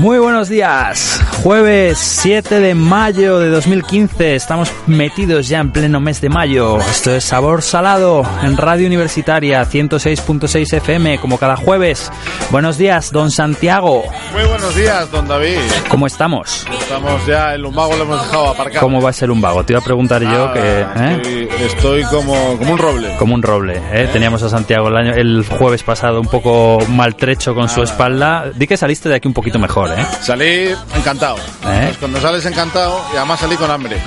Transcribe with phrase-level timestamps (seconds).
[0.00, 1.19] Muy buenos días.
[1.42, 4.34] Jueves 7 de mayo de 2015.
[4.34, 6.78] Estamos metidos ya en pleno mes de mayo.
[6.80, 12.12] Esto es Sabor Salado en Radio Universitaria 106.6 FM, como cada jueves.
[12.50, 14.04] Buenos días, don Santiago.
[14.34, 15.56] Muy buenos días, don David.
[15.88, 16.66] ¿Cómo estamos?
[16.78, 18.80] Estamos ya, el lumbago lo hemos dejado aparcado.
[18.82, 19.64] ¿Cómo va a ser lumbago?
[19.64, 20.60] Te iba a preguntar yo Ah, que...
[20.60, 21.48] ¿eh?
[21.48, 23.16] estoy, estoy como, como un roble.
[23.18, 24.10] Como un roble, ¿eh?
[24.12, 27.68] Teníamos a Santiago el, año, el jueves pasado un poco maltrecho con Ah.
[27.68, 28.50] su espalda.
[28.54, 30.04] Di que saliste de aquí un poquito mejor, ¿eh?
[30.20, 31.29] Salí encantado.
[31.38, 31.82] ¿Eh?
[31.86, 34.00] Pues cuando sales encantado y además salí con hambre.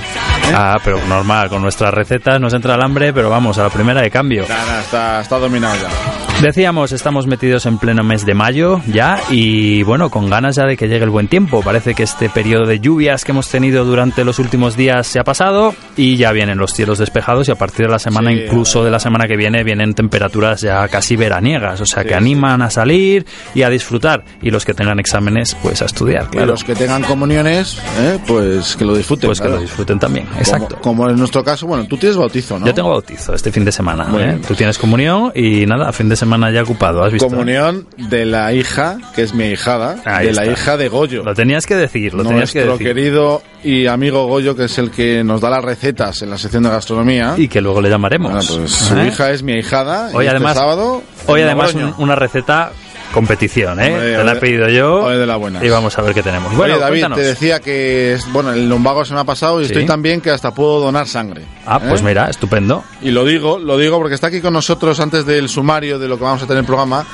[0.54, 4.02] Ah, pero normal, con nuestras recetas nos entra el hambre, pero vamos, a la primera
[4.02, 4.44] de cambio.
[4.48, 6.23] Nada, está, está dominado ya.
[6.44, 10.76] Decíamos, estamos metidos en pleno mes de mayo ya y bueno, con ganas ya de
[10.76, 11.62] que llegue el buen tiempo.
[11.62, 15.24] Parece que este periodo de lluvias que hemos tenido durante los últimos días se ha
[15.24, 18.84] pasado y ya vienen los cielos despejados y a partir de la semana, Sí, incluso
[18.84, 22.18] de la semana que viene, vienen temperaturas ya casi veraniegas, o sea Sí, que sí.
[22.18, 26.32] animan a salir y a disfrutar y los que tengan exámenes pues a estudiar, Y
[26.32, 26.48] claro.
[26.48, 28.18] los que tengan comuniones, ¿eh?
[28.26, 29.28] pues que lo disfruten.
[29.28, 29.56] Pues que claro.
[29.56, 30.78] lo disfruten también, Como- exacto.
[30.82, 32.66] Como, en nuestro caso, bueno, tú tienes bautizo, ¿no?
[32.66, 34.06] Yo tengo bautizo este fin de semana.
[34.18, 34.38] ¿eh?
[34.46, 37.02] Tú tienes comunión y nada, fin de semana ya ocupado.
[37.04, 37.28] ¿Has visto?
[37.28, 40.52] Comunión de la hija, que es mi hijada, Ahí de la está.
[40.52, 41.22] hija de Goyo.
[41.24, 42.86] Lo tenías que decir, lo tenías que Nuestro decir.
[42.94, 46.62] querido y amigo Goyo, que es el que nos da las recetas en la sección
[46.64, 47.34] de gastronomía.
[47.36, 48.32] Y que luego le llamaremos.
[48.32, 49.06] Bueno, pues su ¿Eh?
[49.08, 50.10] hija es mi ahijada.
[50.12, 52.72] y Hoy este además, sábado, hoy además un- una receta
[53.14, 53.92] competición, ¿eh?
[53.94, 55.08] Hombre, Te la he pedido yo.
[55.08, 55.62] de las buenas.
[55.62, 56.54] Y vamos a ver qué tenemos.
[56.56, 57.18] Bueno, Oye, David, cuéntanos.
[57.18, 59.72] te decía que, bueno, el lumbago se me ha pasado y Sí.
[59.72, 61.42] estoy tan bien que hasta puedo donar sangre.
[61.64, 62.04] Ah, pues ¿eh?
[62.04, 62.84] mira, estupendo.
[63.00, 66.18] Y lo digo, lo digo porque está aquí con nosotros antes del sumario de lo
[66.18, 67.06] que vamos a tener en el programa.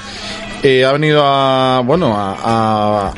[0.63, 2.37] Eh, ha venido a, bueno, a,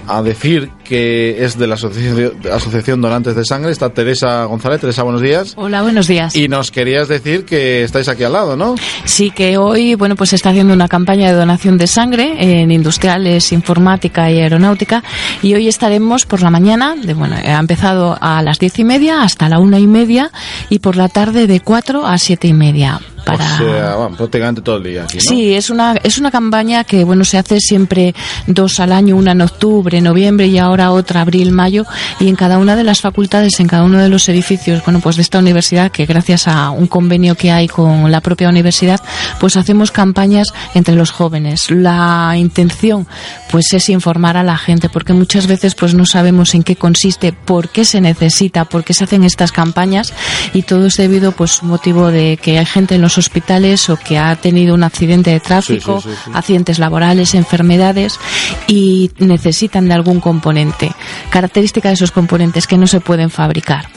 [0.07, 3.73] a- a decir que es de la asociación, asociación Donantes de Sangre.
[3.73, 4.81] Está Teresa González.
[4.81, 5.55] Teresa, buenos días.
[5.57, 6.37] Hola, buenos días.
[6.37, 8.77] Y nos querías decir que estáis aquí al lado, ¿no?
[9.07, 13.51] Sí, que hoy, bueno, pues está haciendo una campaña de donación de sangre en industriales,
[13.51, 15.03] informática y aeronáutica.
[15.43, 19.23] Y hoy estaremos por la mañana, de, bueno, ha empezado a las diez y media
[19.25, 20.31] hasta la una y media
[20.69, 23.01] y por la tarde de cuatro a siete y media.
[23.25, 23.55] Para...
[23.55, 25.23] O sea, bueno, prácticamente todo el día aquí, ¿no?
[25.23, 28.15] Sí, es una, es una campaña que bueno se hace siempre
[28.47, 31.85] dos al año, una en octubre, noviembre y ahora otra abril, mayo,
[32.21, 35.17] y en cada una de las facultades, en cada uno de los edificios, bueno, pues
[35.17, 39.01] de esta universidad, que gracias a un convenio que hay con la propia universidad,
[39.41, 41.71] pues hacemos campañas entre los jóvenes.
[41.71, 43.07] La intención,
[43.51, 47.33] pues es informar a la gente, porque muchas veces pues no sabemos en qué consiste,
[47.33, 50.13] por qué se necesita, por qué se hacen estas campañas,
[50.55, 54.19] y todo es debido pues motivo de que hay gente en los hospitales o que
[54.19, 56.31] ha tenido un accidente de tráfico, Sí, sí, sí, sí.
[56.35, 58.19] accidentes laborales, enfermedades
[58.67, 60.93] y necesitan de algún componente.
[61.31, 63.89] Característica de esos componentes que no se pueden fabricar.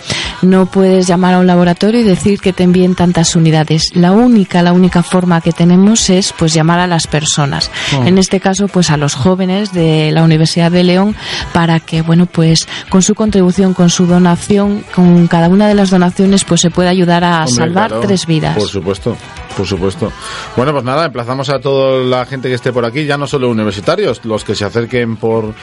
[0.42, 3.92] No puedes llamar a un laboratorio y decir que te envíen tantas unidades.
[3.96, 7.72] La única, la única forma que tenemos es pues llamar a las personas.
[8.06, 11.16] En este caso, pues a los jóvenes de la Universidad de León
[11.53, 15.90] para que, bueno, pues con su contribución, con su donación, con cada una de las
[15.90, 18.58] donaciones, pues se pueda ayudar a Hombre, salvar claro, tres vidas.
[18.58, 20.12] Por supuesto, abrazo por supuesto.
[20.56, 23.50] Bueno, pues nada, emplazamos a toda la gente que esté por aquí, ya no solo
[23.50, 25.54] universitarios, los que se acerquen por,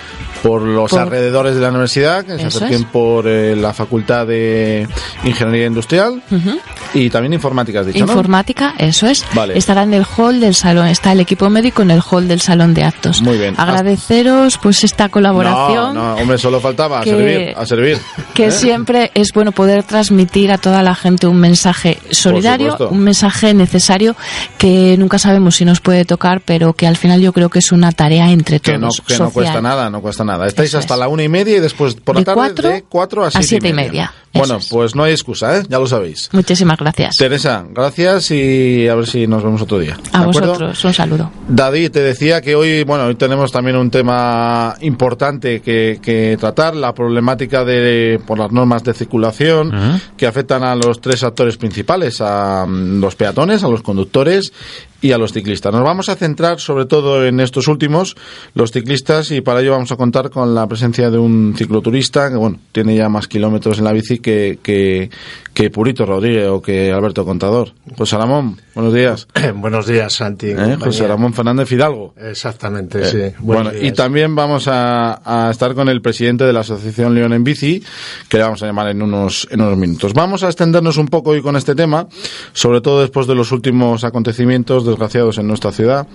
[0.42, 2.86] por los Por- alrededores de la universidad, que se acerquen es.
[2.86, 4.88] por eh, la Facultad de
[5.24, 6.22] Ingeniería Industrial
[6.94, 8.12] y también informática, has dicho, ¿no?
[8.12, 9.24] Informática, eso es.
[9.34, 9.58] Vale.
[9.58, 12.72] Estará en el hall del salón, está el equipo médico en el hall del salón
[12.74, 13.20] de actos.
[13.22, 13.54] Muy bien.
[13.58, 15.94] Agradeceros pues esta colaboración.
[15.94, 17.98] No, no, hombre, solo faltaba a que- servir, a servir.
[18.34, 18.50] Que ¿eh?
[18.50, 23.81] siempre es bueno poder transmitir a toda la gente un mensaje solidario, un mensaje necesario
[24.58, 27.72] que nunca sabemos si nos puede tocar, pero que al final yo creo que es
[27.72, 29.00] una tarea entre Que no, todos.
[29.06, 30.46] que no cuesta nada, no cuesta nada.
[30.46, 31.00] Estáis Eso hasta es.
[31.00, 33.30] la una y media y después por la De tarde cuatro de cuatro a a
[33.30, 34.12] siete, siete y media.
[34.34, 34.68] Bueno, es.
[34.68, 35.62] pues no hay excusa, ¿eh?
[35.68, 36.28] Ya lo sabéis.
[36.32, 37.16] Muchísimas gracias.
[37.16, 39.98] Teresa, gracias y a ver si nos vemos otro día.
[40.12, 41.30] A vosotros, un saludo.
[41.48, 46.74] David, te decía que hoy, bueno, hoy tenemos también un tema importante que, que tratar,
[46.74, 52.20] la problemática de por las normas de circulación que afectan a los tres actores principales,
[52.20, 54.52] a mm, los peatones, a los conductores
[55.02, 55.72] y a los ciclistas.
[55.74, 58.16] Nos vamos a centrar sobre todo en estos últimos,
[58.54, 62.36] los ciclistas, y para ello vamos a contar con la presencia de un cicloturista que,
[62.36, 65.10] bueno, tiene ya más kilómetros en la bici que, que,
[65.52, 67.72] que Purito Rodríguez o que Alberto Contador.
[67.98, 69.28] José Ramón, buenos días.
[69.56, 70.46] Buenos días, Santi.
[70.50, 70.76] ¿Eh?
[70.80, 72.14] José Ramón Fernández Fidalgo.
[72.16, 73.36] Exactamente, Eh, sí.
[73.40, 77.42] bueno, y también vamos a, a estar con el presidente de la Asociación León en
[77.44, 77.82] Bici,
[78.28, 80.14] que le vamos a llamar en unos, en unos minutos.
[80.14, 82.06] Vamos a extendernos un poco hoy con este tema,
[82.52, 86.06] sobre todo después de los últimos acontecimientos desgraciados en nuestra ciudad.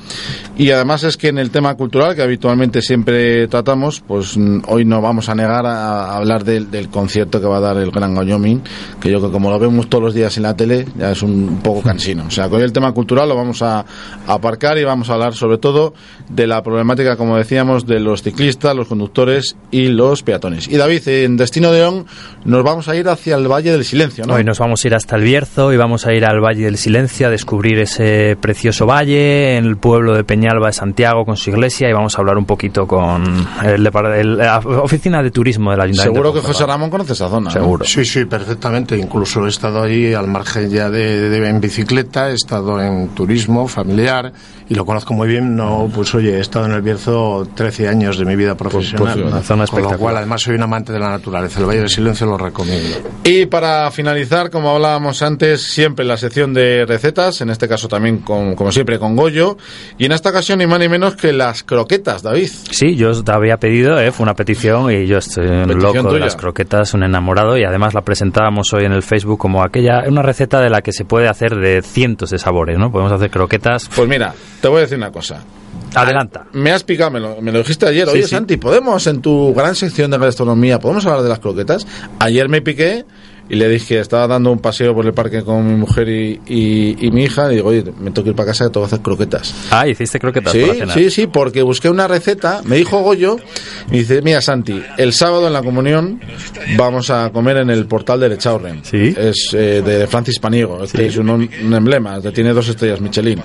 [0.58, 4.86] Y además es que en el tema cultural, que habitualmente siempre tratamos, pues mm, hoy
[4.86, 7.92] no vamos a negar a, a hablar del, del concierto que va a dar el
[7.92, 8.62] Gran Wyoming,
[9.00, 11.60] que yo que como lo vemos todos los días en la tele, ya es un
[11.64, 12.26] poco cansino.
[12.28, 13.86] O sea, que hoy el tema cultural lo vamos a, a
[14.34, 15.94] aparcar y vamos a hablar sobre todo
[16.30, 20.68] de la problemática, como decíamos, de los ciclistas, los conductores y los peatones.
[20.68, 22.06] Y David, en Destino de On
[22.46, 24.36] nos vamos a ir hacia el Valle del Silencio, ¿no?
[24.36, 26.78] Hoy nos vamos a ir hasta el Bierzo y vamos a ir al Valle del
[26.78, 31.50] Silencio a descubrir ese precioso valle en el pueblo de Peñalba de Santiago con su
[31.50, 33.24] iglesia y vamos a hablar un poquito con
[33.64, 36.14] el, el- la oficina de turismo del Ayuntamiento.
[36.14, 36.66] Seguro de que José.
[36.66, 37.46] Ramón conoce esa zona.
[37.46, 37.52] ¿no?
[37.52, 37.86] Seguro.
[37.86, 38.98] Sí, sí, perfectamente.
[38.98, 43.68] Incluso he estado ahí al margen ya de, de- en bicicleta, he estado en turismo
[43.68, 44.34] familiar
[44.70, 45.56] y lo conozco muy bien.
[45.56, 49.14] No, pues oye, he estado en el Bierzo 13 años de mi vida profesional.
[49.22, 49.98] pues, una zona con lo espectacular.
[50.00, 51.60] cual, además, soy un amante de la naturaleza.
[51.60, 52.98] El Valle del Silencio lo recomiendo.
[53.24, 58.18] Y para finalizar, como hablábamos antes, siempre la sección de recetas, en este caso también
[58.20, 59.56] con, como siempre con Goyo,
[59.98, 62.50] y en esta ocasión ni más ni menos que las croquetas, David.
[62.72, 66.20] Sí, yo te había pedido, eh, fue una petición y yo estoy un loco de
[66.20, 70.24] las croquetas, un enamorado y además la presentábamos hoy en el Facebook como aquella, una
[70.24, 72.92] receta de la que se puede hacer de cientos de sabores, ¿no?
[72.92, 73.90] Podemos hacer croquetas.
[73.96, 75.44] Pues mira, te voy a decir una cosa.
[75.96, 76.46] Adelanta.
[76.54, 78.08] Me has picado, me lo, me lo dijiste ayer.
[78.08, 78.30] Sí, Oye, sí.
[78.30, 81.88] Santi, ¿podemos en tu gran sección de gastronomía, podemos hablar de las croquetas?
[82.20, 83.06] Ayer me piqué
[83.50, 87.06] y le dije, estaba dando un paseo por el parque con mi mujer y, y-
[87.08, 89.00] y mi hija, y digo, oye, me tengo que ir para casa tengo que hacer
[89.02, 89.54] croquetas.
[89.72, 93.38] Ah, hiciste croquetas Sí, para sí, sí, porque busqué una receta, me dijo Goyo,
[93.92, 96.20] y dice, mira Santi, el sábado en la comunión
[96.78, 98.82] vamos a comer en el portal del Echaurren.
[98.84, 99.14] Sí.
[99.18, 103.42] Es eh, de Francis Paniego, es, que es un, un emblema, tiene dos estrellas Michelin.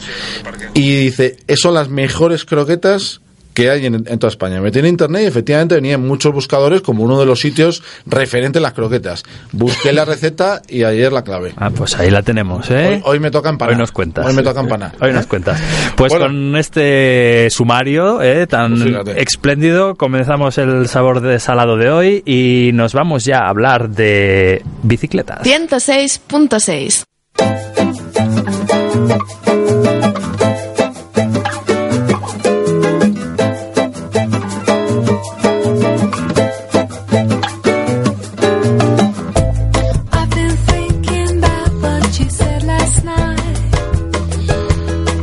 [0.75, 3.21] Y dice, "Es- son las mejores croquetas
[3.55, 4.61] que hay en, en toda España.
[4.61, 8.59] Metí en internet y efectivamente venía en muchos buscadores como uno de los sitios referente
[8.59, 9.23] a las croquetas.
[9.53, 11.53] Busqué la receta y ayer la clavé.
[11.57, 12.87] Ah, pues ahí la tenemos, ¿eh?
[13.05, 13.75] Hoy, hoy me toca empanar.
[13.75, 14.27] Hoy nos cuentas.
[14.27, 14.93] Hoy me toca empanar.
[15.01, 15.61] Hoy nos cuentas.
[15.97, 16.27] Pues Bueno.
[16.27, 22.71] con este sumario eh, tan Pues espléndido comenzamos el sabor de salado de hoy y
[22.75, 25.43] nos vamos ya a hablar de bicicletas.
[25.47, 27.05] 106.6.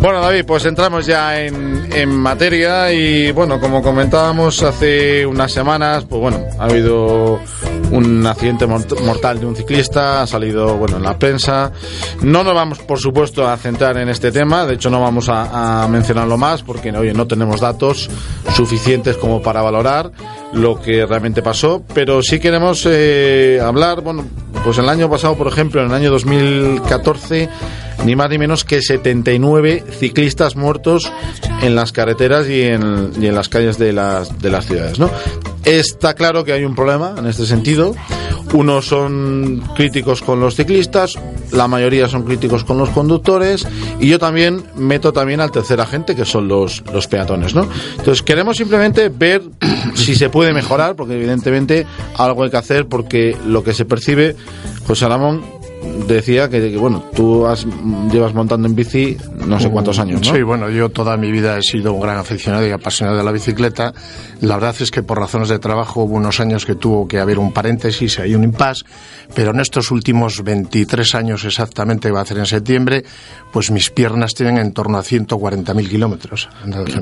[0.09, 6.03] Bueno, David, pues entramos ya en, en materia y bueno, como comentábamos hace unas semanas,
[6.09, 7.39] pues bueno, ha habido
[7.91, 11.71] un accidente mort- mortal de un ciclista, ha salido bueno en la prensa.
[12.23, 15.83] No nos vamos, por supuesto, a centrar en este tema, de hecho no vamos a,
[15.83, 18.09] a mencionarlo más porque oye, no tenemos datos
[18.55, 20.09] suficientes como para valorar
[20.53, 24.25] lo que realmente pasó, pero sí queremos eh, hablar, bueno,
[24.63, 27.47] pues el año pasado, por ejemplo, en el año 2014,
[28.05, 31.11] ni más ni menos que 79 ciclistas muertos
[31.61, 35.09] en las carreteras y en, y en las calles de las, de las ciudades, ¿no?
[35.65, 37.93] Está claro que hay un problema en este sentido.
[38.53, 41.13] Unos son críticos con los ciclistas,
[41.51, 43.67] la mayoría son críticos con los conductores
[43.99, 47.67] y yo también meto también al tercer agente que son los, los peatones, ¿no?
[47.91, 49.43] Entonces queremos simplemente ver
[49.93, 51.85] si se puede mejorar porque evidentemente
[52.17, 54.35] algo hay que hacer porque lo que se percibe,
[54.87, 55.58] José Ramón
[56.07, 57.65] decía que, que, bueno, tú has,
[58.11, 59.17] llevas montando en bici
[59.47, 60.35] no sé cuántos años, ¿no?
[60.35, 63.31] Sí, bueno, yo toda mi vida he sido un gran aficionado y apasionado de la
[63.31, 63.93] bicicleta.
[64.41, 67.39] La verdad es que por razones de trabajo hubo unos años que tuvo que haber
[67.39, 68.83] un paréntesis, hay un impasse,
[69.33, 73.03] pero en estos últimos 23 años exactamente, va a hacer en septiembre,
[73.51, 76.49] pues mis piernas tienen en torno a 140.000 kilómetros.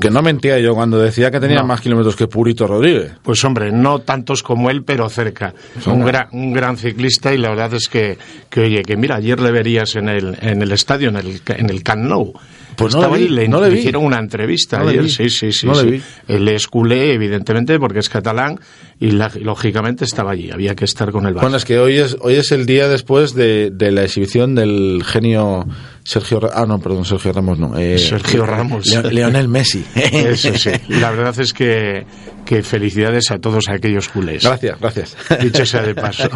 [0.00, 1.66] Que no mentía yo cuando decía que tenía No.
[1.66, 3.12] más kilómetros que Purito Rodríguez.
[3.22, 5.54] Pues hombre, no tantos como él, pero cerca.
[5.86, 8.18] Un gran, un gran ciclista y la verdad es que,
[8.50, 11.70] que oye, que mira, ayer le verías en el, en el estadio, en el, en
[11.70, 12.32] el Camp Nou.
[12.76, 13.78] Pues no Estaba le vi, ahí, le, no le le vi.
[13.80, 15.08] hicieron una entrevista No ayer, vi.
[15.10, 15.66] sí, sí, sí.
[15.66, 15.90] No le sí.
[15.90, 16.02] vi.
[16.28, 18.60] Él es culé, evidentemente, porque es catalán
[19.00, 21.40] y, la- y lógicamente estaba allí, había que estar con el Barça.
[21.40, 25.02] Bueno, es que hoy es, hoy es el día después de, de la exhibición del
[25.04, 25.66] genio
[26.08, 27.76] Sergio Ah, no, perdón, Sergio Ramos no.
[27.78, 28.86] eh, Sergio Ramos.
[28.86, 29.84] Leo- Leonel Messi.
[29.94, 30.70] Eso sí.
[30.88, 32.06] La verdad es que,
[32.46, 34.42] que felicidades a todos aquellos culés.
[34.42, 35.16] Gracias, gracias.
[35.42, 36.30] Dicho sea de paso.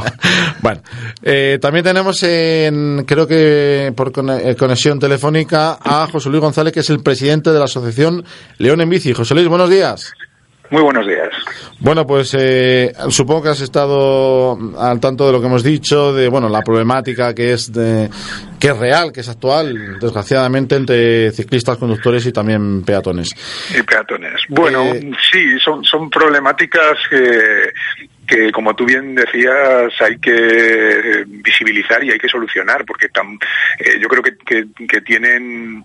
[0.61, 0.83] bueno,
[1.23, 4.12] eh, también tenemos en, creo que por
[4.43, 8.25] eh, conexión telefónica a José Luis González, que es el presidente de la asociación
[8.59, 9.14] León en Bici.
[9.14, 10.12] José Luis, buenos días.
[10.73, 11.29] Muy buenos días.
[11.81, 16.29] Bueno, pues eh, supongo que has estado al tanto de lo que hemos dicho, de
[16.29, 18.09] bueno la problemática que es de,
[18.59, 23.29] que es real, que es actual, desgraciadamente entre ciclistas, conductores y también peatones.
[23.79, 24.41] Y peatones.
[24.49, 27.73] Bueno, Eh, sí, son, son problemáticas que,
[28.26, 33.38] que, como tú bien decías, hay que visibilizar y hay que solucionar, porque tam-
[33.79, 35.85] eh, yo creo que, que- que tienen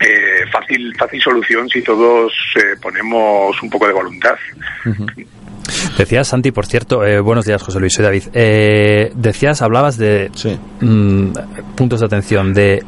[0.00, 4.34] eh, fácil, fácil solución si todos eh, ponemos un poco de voluntad.
[5.98, 8.22] Decías, Santi, por cierto, eh, buenos días, José Luis, soy David.
[8.32, 10.58] Eh, decías, hablabas de Sí.
[10.80, 11.32] mm,
[11.76, 12.82] puntos de atención de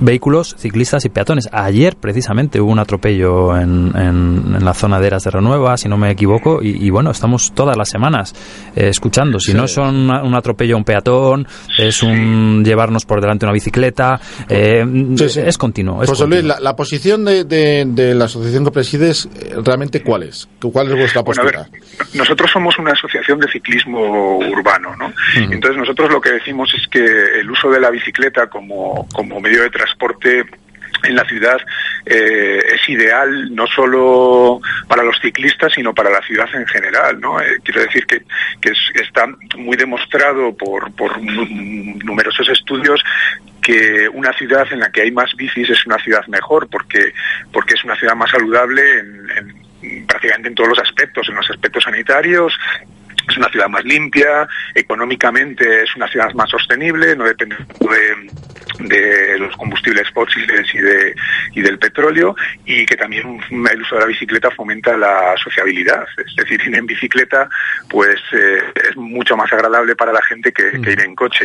[0.00, 1.48] vehículos, ciclistas y peatones.
[1.52, 5.88] Ayer, precisamente, hubo un atropello en, en- en la zona de Eras de Renueva, si
[5.88, 8.34] no me equivoco, y, y bueno, estamos todas las semanas
[8.76, 9.40] eh, escuchando.
[9.40, 9.56] Si Sí.
[9.56, 11.46] no son una- un atropello a un peatón,
[11.78, 14.84] es un llevarnos por delante una bicicleta, eh,
[15.16, 15.40] Sí, sí.
[15.40, 16.02] es continuo.
[16.02, 20.02] Es José Luis, la, la posición de, de- de la asociación que presides, eh, ¿realmente
[20.02, 20.48] cuál es?
[20.60, 21.68] ¿Cuál es vuestra Bueno, a postura?
[21.72, 25.12] ver, nosotros somos una asociación de ciclismo urbano, ¿no?
[25.36, 27.00] Entonces nosotros lo que decimos es que
[27.40, 29.85] el uso de la bicicleta como, como medio de transporte
[31.04, 31.58] en la ciudad
[32.06, 37.38] eh, es ideal no solo para los ciclistas sino para la ciudad en general no
[37.40, 38.22] Eh, quiero decir que,
[38.60, 39.26] que es- está
[39.56, 43.02] muy demostrado por, por nu- numerosos estudios
[43.62, 47.12] que una ciudad en la que hay más bicis es una ciudad mejor porque
[47.52, 51.48] porque es una ciudad más saludable en- en prácticamente en todos los aspectos, en los
[51.50, 52.52] aspectos sanitarios,
[53.28, 58.30] es una ciudad más limpia, económicamente es una ciudad más sostenible, no depende de,
[58.80, 61.14] de los combustibles fósiles y, de,
[61.52, 66.06] y del petróleo, y que también el uso de la bicicleta fomenta la sociabilidad.
[66.16, 67.48] Es decir, ir en bicicleta
[67.88, 68.58] pues eh,
[68.88, 71.44] es mucho más agradable para la gente que, que ir en coche.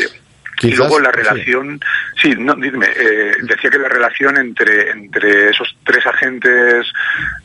[0.62, 1.80] Y luego la relación,
[2.22, 6.92] sí, no, dime, eh, decía que la relación entre, entre esos tres agentes,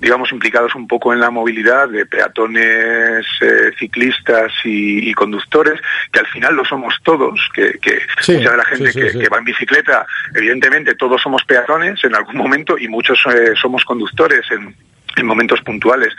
[0.00, 5.80] digamos, implicados un poco en la movilidad de peatones, eh, ciclistas y, y conductores,
[6.12, 9.18] que al final lo somos todos, que, que Sí, mucha de la gente sí, que,
[9.18, 13.85] que va en bicicleta, evidentemente todos somos peatones en algún momento y muchos eh, somos
[13.85, 14.75] conductores en
[15.16, 16.14] en momentos puntuales,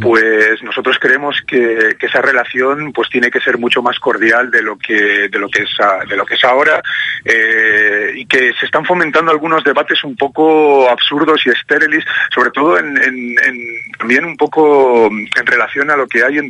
[0.00, 4.62] pues nosotros creemos que, que esa relación pues tiene que ser mucho más cordial de
[4.62, 6.82] lo que de lo que es a- de lo que es ahora
[7.24, 12.78] eh, y que se están fomentando algunos debates un poco absurdos y estériles, sobre todo
[12.78, 13.58] en, en- en-
[13.98, 16.48] también un poco en relación a lo que hay en,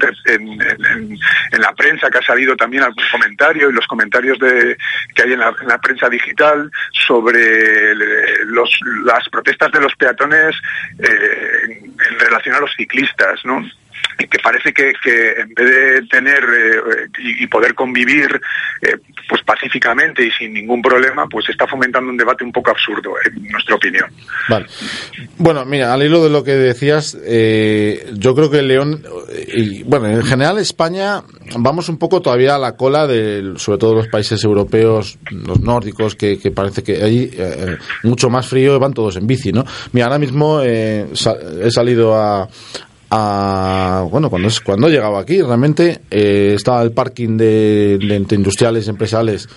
[1.58, 4.76] la prensa que ha salido también algún comentario y los comentarios de
[5.14, 6.70] que hay en la, en la prensa digital
[7.06, 7.94] sobre
[8.46, 10.56] los, las protestas de los peatones
[10.98, 13.62] eh, en, relación a los ciclistas, ¿no?
[14.18, 18.40] Que parece que, que en vez de tener eh, y, poder convivir
[18.80, 18.96] eh,
[19.28, 23.50] pues pacíficamente y sin ningún problema, pues está fomentando un debate un poco absurdo, en
[23.50, 24.04] nuestra opinión.
[24.48, 24.66] Vale.
[25.38, 29.82] Bueno, mira, al hilo de lo que decías, eh, yo creo que León, eh, y
[29.84, 31.22] bueno, en general España,
[31.58, 36.14] vamos un poco todavía a la cola de, sobre todo los países europeos, los nórdicos,
[36.14, 39.64] que, que parece que hay eh, mucho más frío, van todos en bici, ¿no?
[39.92, 41.08] Mira, ahora mismo he
[41.70, 42.48] salido a,
[43.14, 48.38] a bueno cuando es cuando he aquí realmente eh, estaba el parking de, de entre
[48.38, 49.50] industriales empresariales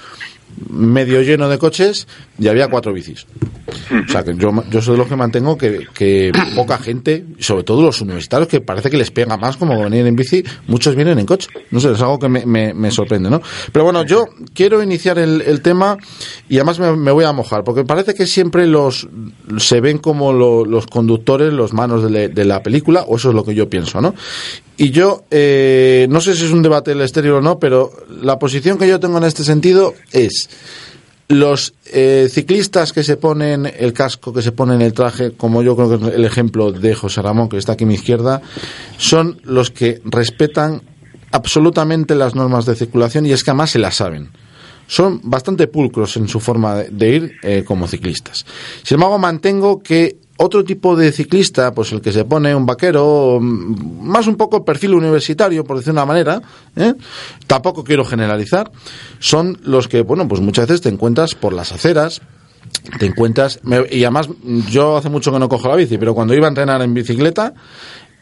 [0.69, 2.07] medio lleno de coches
[2.39, 3.25] y había cuatro bicis.
[4.07, 7.63] O sea que yo, yo soy de los que mantengo que, que poca gente sobre
[7.63, 11.19] todo los universitarios que parece que les pega más como venir en bici muchos vienen
[11.19, 11.49] en coche.
[11.71, 15.41] No sé es algo que me, me- sorprende no pero bueno yo quiero iniciar el,
[15.41, 15.97] el tema
[16.47, 19.07] y además me, voy a mojar porque parece que siempre los
[19.57, 23.43] se ven como lo- los conductores los manos de la película o eso es lo
[23.43, 24.13] que yo pienso no
[24.77, 27.91] y yo, eh, no sé si es un debate del estéreo o no, pero
[28.21, 30.49] la posición que yo tengo en este sentido es
[31.27, 35.75] los eh, ciclistas que se ponen el casco, que se ponen el traje, como yo
[35.75, 38.41] creo que es el ejemplo de José Ramón, que está aquí a mi izquierda,
[38.97, 40.81] son los que respetan
[41.31, 44.29] absolutamente las normas de circulación y es que además se las saben.
[44.87, 48.45] Son bastante pulcros en su forma de, de ir eh, como ciclistas.
[48.83, 53.39] Sin embargo, mantengo que otro tipo de ciclista, pues el que se pone un vaquero,
[53.41, 56.41] mm, más un poco perfil universitario, por decir una manera,
[56.75, 56.93] ¿eh?
[57.47, 58.71] tampoco quiero generalizar,
[59.19, 62.21] son los que, bueno, pues muchas veces te encuentras por las aceras,
[62.99, 64.27] te encuentras me- y además
[64.69, 67.53] yo hace mucho que no cojo la bici pero cuando iba a entrenar en bicicleta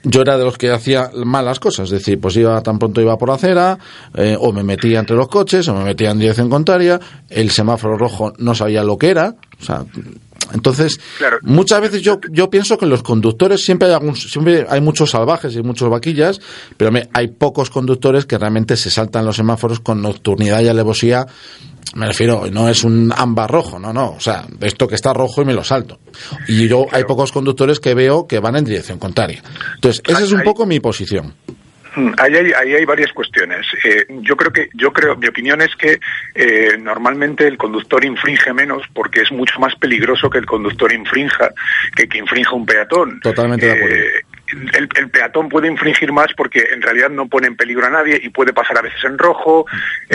[0.04, 3.18] yo era de los que hacía malas cosas, es decir, pues iba tan pronto iba
[3.18, 3.80] por acera,
[4.16, 7.98] eh, o me metía entre los coches, o me metía en dirección contraria, el semáforo
[7.98, 9.86] rojo no sabía lo que era, o sea,
[10.54, 11.38] entonces Claro.
[11.42, 15.12] muchas veces yo yo pienso que en los conductores siempre hay algún, siempre hay muchos
[15.12, 16.40] salvajes y muchos vaquillas,
[16.78, 21.26] pero me- hay pocos conductores que realmente se saltan los semáforos con nocturnidad y alevosía
[21.96, 24.14] me refiero, no es un ámbar rojo, no, no.
[24.14, 26.00] O sea, esto que está rojo y me lo salto.
[26.48, 29.44] Y yo, hay pocos conductores que veo que van en dirección contraria.
[29.76, 31.36] Entonces, esa es un poco mi posición.
[31.96, 33.66] Mm, Ahí hay, ahí hay varias cuestiones.
[33.84, 36.00] Eh, yo creo que, yo creo, mi opinión es que
[36.36, 41.52] eh, normalmente el conductor infringe menos porque es mucho más peligroso que el conductor infrinja
[41.96, 43.20] que que infrinja un peatón.
[43.22, 43.96] Totalmente de acuerdo.
[44.74, 48.20] El, el peatón puede infringir más porque en realidad no pone en peligro a nadie
[48.22, 49.66] y puede pasar a veces en rojo.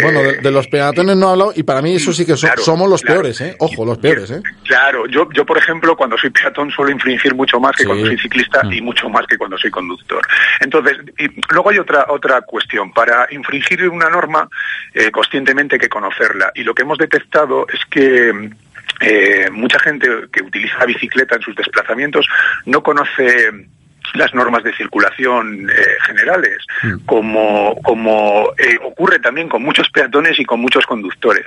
[0.00, 2.36] Bueno, eh, de, de los peatones no he hablado y para mí eso sí que
[2.36, 3.20] so- Claro, somos los claro.
[3.22, 3.56] peores, ¿eh?
[3.58, 4.40] Ojo, los peores, ¿eh?
[4.64, 7.86] Claro, yo, yo por ejemplo, cuando soy peatón suelo infringir mucho más que Sí.
[7.88, 8.72] cuando soy ciclista Mm.
[8.72, 10.20] y mucho más que cuando soy conductor.
[10.60, 12.92] Entonces, y luego hay otra otra cuestión.
[12.92, 14.48] Para infringir una norma,
[14.94, 16.50] eh, conscientemente hay que conocerla.
[16.54, 18.50] Y lo que hemos detectado es que
[19.00, 22.26] eh, mucha gente que utiliza la bicicleta en sus desplazamientos
[22.66, 23.50] no conoce
[24.14, 25.74] las normas de circulación eh,
[26.06, 26.58] generales,
[27.06, 31.46] como, como eh, ocurre también con muchos peatones y con muchos conductores.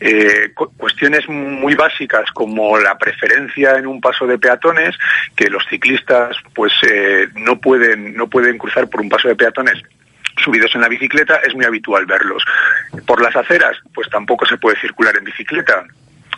[0.00, 4.96] Eh, cu- cuestiones muy básicas como la preferencia en un paso de peatones,
[5.36, 6.72] que los ciclistas pues
[7.34, 9.82] no pueden no pueden cruzar por un paso de peatones
[10.42, 12.44] subidos en la bicicleta, es muy habitual verlos.
[13.06, 15.84] Por las aceras, pues tampoco se puede circular en bicicleta.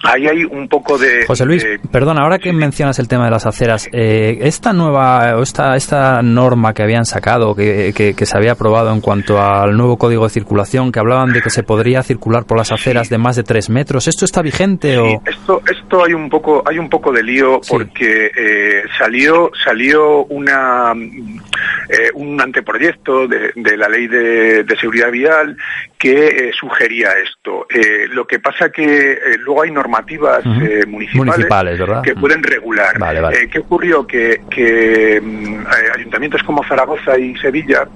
[0.03, 1.27] Ahí hay un poco de...
[1.27, 5.37] José Luis, de- perdona, ahora que mencionas el tema de las aceras, eh, esta nueva,
[5.43, 9.77] esta, esta norma que habían sacado, que, que, que se había aprobado en cuanto al
[9.77, 13.19] nuevo código de circulación, que hablaban de que se podría circular por las aceras de
[13.19, 15.23] más de tres metros, ¿esto está vigente Sí, o...?
[15.29, 20.93] esto esto hay un poco hay un poco de lío porque eh, salió salió una
[20.95, 25.57] eh, un anteproyecto de, de la ley de, de seguridad vial
[25.99, 27.67] que eh, sugería esto.
[27.69, 32.99] Eh, lo que pasa que luego hay normativas eh, municipales, que pueden regular.
[32.99, 33.43] Vale, vale.
[33.43, 34.07] Eh, ¿Qué ocurrió?
[34.07, 35.67] Que, que mm, eh,
[35.97, 37.87] ayuntamientos como Zaragoza y Sevilla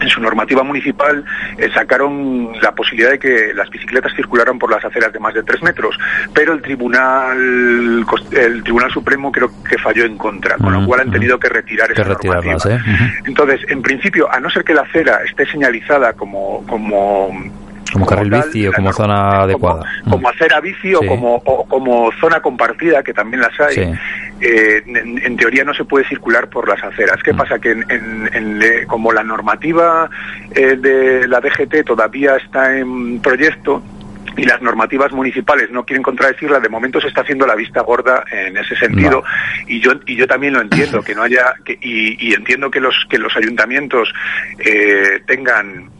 [0.00, 1.24] en su normativa municipal
[1.56, 5.42] eh, sacaron la posibilidad de que las bicicletas circularan por las aceras de más de
[5.42, 5.98] tres metros,
[6.32, 11.10] pero el tribunal el tribunal supremo creo que falló en contra, con lo cual han
[11.10, 12.56] tenido que retirar esa normativa.
[12.70, 12.78] ¿eh?
[13.24, 17.30] Entonces, en principio, a no ser que la acera esté señalizada como como
[17.92, 19.84] Como carril tal, bici o como zona como- adecuada.
[20.04, 20.26] Como, Mm.
[20.26, 23.74] acera bici o como o como zona compartida, que también las hay.
[23.74, 23.92] Sí.
[24.40, 27.20] eh, en, en teoría no se puede circular por las aceras.
[27.24, 27.36] ¿Qué Mm.
[27.36, 27.58] pasa?
[27.58, 27.84] Que en,
[28.32, 30.08] en- como la normativa
[30.54, 33.82] eh, de la DGT todavía está en proyecto,
[34.36, 38.22] y las normativas municipales no quieren contradecirla, de momento se está haciendo la vista gorda
[38.30, 39.24] en ese sentido
[39.66, 42.78] y yo y yo también lo entiendo que no haya que, y, y entiendo que
[42.78, 44.12] los que los ayuntamientos
[44.60, 45.90] eh, tengan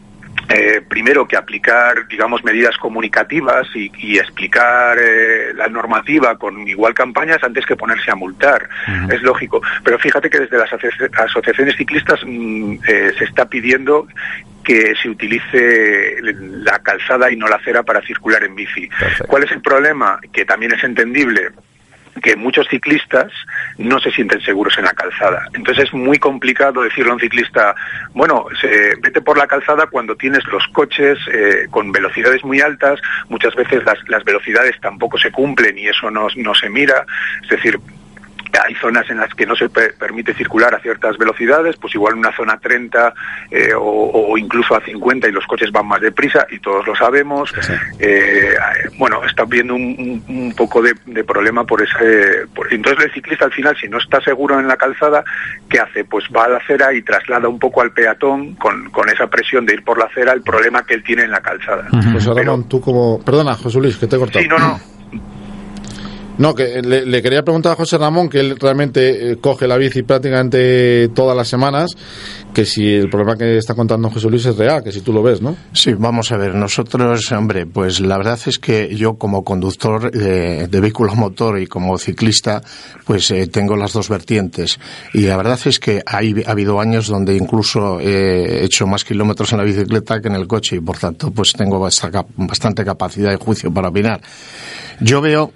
[0.49, 6.93] eh, primero que aplicar, digamos, medidas comunicativas y, y explicar eh, la normativa con igual
[6.93, 8.67] campañas antes que ponerse a multar.
[9.11, 9.61] Es lógico.
[9.83, 14.07] Pero fíjate que desde las asoci- asociaciones ciclistas mm, eh, se está pidiendo
[14.63, 18.87] que se utilice la calzada y no la acera para circular en bici.
[18.87, 19.25] Perfecto.
[19.27, 20.19] ¿Cuál es el problema?
[20.33, 21.49] Que también es entendible
[22.19, 23.31] que muchos ciclistas
[23.77, 25.47] no se sienten seguros en la calzada.
[25.53, 27.75] Entonces es muy complicado decirle a un ciclista,
[28.13, 28.45] bueno,
[29.01, 33.83] vete por la calzada cuando tienes los coches eh, con velocidades muy altas, muchas veces
[34.07, 37.05] las, velocidades tampoco se cumplen y eso no se mira,
[37.43, 37.79] es decir,
[38.65, 42.15] hay zonas en las que no se per- permite circular a ciertas velocidades, pues igual
[42.15, 43.13] una zona 30
[43.51, 43.81] eh, o,
[44.31, 47.53] o incluso a 50 y los coches van más deprisa y todos lo sabemos.
[47.99, 48.55] Eh,
[48.97, 52.47] bueno, está viendo un, un- un poco de, de problema por ese...
[52.53, 55.23] por- entonces el ciclista al final, si no está seguro en la calzada,
[55.69, 56.03] ¿qué hace?
[56.05, 59.65] Pues va a la acera y traslada un poco al peatón con, con esa presión
[59.65, 61.87] de ir por la acera el problema que él tiene en la calzada.
[61.91, 62.11] Ujú.
[62.13, 63.19] José Pero- Ramón, tú como...
[63.23, 64.41] Perdona, José Luis, que te he cortado.
[64.41, 64.79] Sí, no, no.
[66.39, 70.03] No, que le, quería preguntar a José Ramón, que él realmente eh, coge la bici
[70.03, 71.91] prácticamente todas las semanas,
[72.53, 75.21] que si el problema que está contando José Luis es real, que si tú lo
[75.21, 75.57] ves, ¿no?
[75.73, 80.67] Sí, vamos a ver, nosotros, hombre, pues la verdad es que yo como conductor eh,
[80.71, 82.61] de vehículo motor y como ciclista,
[83.05, 84.79] pues eh, tengo las dos vertientes.
[85.13, 89.51] Y la verdad es que hay, ha habido años donde incluso he hecho más kilómetros
[89.51, 93.29] en la bicicleta que en el coche y por tanto pues tengo basta- bastante capacidad
[93.29, 94.21] de juicio para opinar.
[95.01, 95.51] Yo veo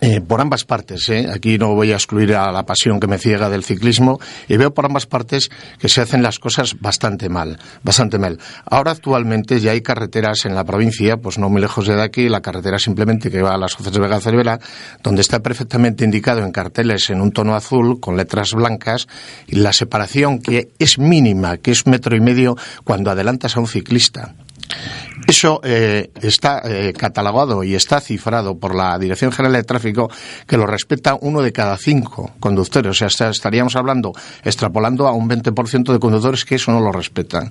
[0.00, 1.08] eh, por ambas partes.
[1.08, 1.26] ¿eh?
[1.32, 4.74] Aquí no voy a excluir a la pasión que me ciega del ciclismo y veo
[4.74, 8.38] por ambas partes que se hacen las cosas bastante mal, bastante mal.
[8.66, 12.42] Ahora actualmente ya hay carreteras en la provincia, pues no muy lejos de aquí, la
[12.42, 14.60] carretera simplemente que va a las José de Vega Cervera,
[15.02, 19.08] donde está perfectamente indicado en carteles en un tono azul con letras blancas
[19.46, 23.66] y la separación que es mínima, que es metro y medio cuando adelantas a un
[23.66, 24.34] ciclista.
[25.26, 30.08] Eso eh, está eh, catalogado y está cifrado por la Dirección General de Tráfico
[30.46, 33.02] que lo respeta uno de cada cinco conductores.
[33.02, 34.12] O sea, estaríamos hablando,
[34.44, 37.50] extrapolando a un 20% de conductores que eso no lo respetan.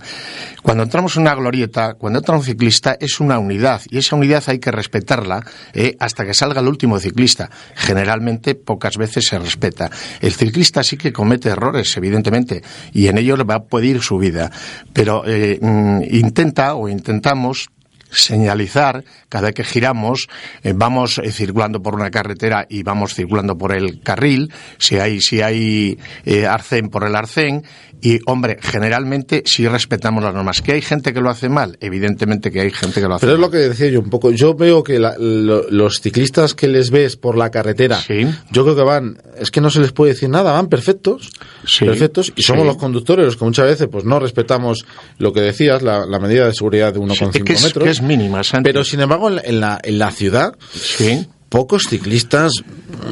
[0.62, 4.44] Cuando entramos en una glorieta, cuando entra un ciclista, es una unidad y esa unidad
[4.48, 7.50] hay que respetarla eh, hasta que salga el último ciclista.
[7.76, 9.92] Generalmente, pocas veces se respeta.
[10.22, 14.18] El ciclista sí que comete errores, evidentemente, y en ello va a poder ir su
[14.18, 14.50] vida.
[14.94, 17.70] Pero mm, intenta o intentamos
[18.12, 20.28] señalizar cada vez que giramos
[20.64, 25.22] eh, vamos eh, circulando por una carretera y vamos circulando por el carril si hay
[25.22, 27.64] si hay eh, arcén por el arcén
[28.02, 32.52] y hombre generalmente sí respetamos las normas que hay gente que lo hace mal evidentemente
[32.52, 34.32] que hay gente que lo hace Pero es mal lo que decía yo un poco.
[34.32, 38.28] Yo veo que la- lo- los ciclistas que les ves por la carretera, Sí.
[38.52, 41.30] yo creo que van, es que no se les puede decir nada, van perfectos,
[41.66, 41.86] Sí.
[41.86, 42.68] perfectos, y somos Sí.
[42.68, 44.86] los conductores los que muchas veces pues no respetamos
[45.18, 47.84] lo que decías, la, la medida de seguridad de 1,5 Sí, que es- metros.
[47.86, 48.70] que es mínima, Santi.
[48.70, 52.52] Pero sin embargo, en la, en la, en la ciudad, sí pocos ciclistas.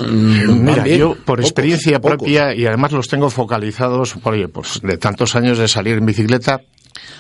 [0.10, 2.18] mm, Mira, bien, yo por pocos, experiencia pocos.
[2.18, 6.06] propia y además los tengo focalizados, por, oye, pues de tantos años de salir en
[6.06, 6.62] bicicleta,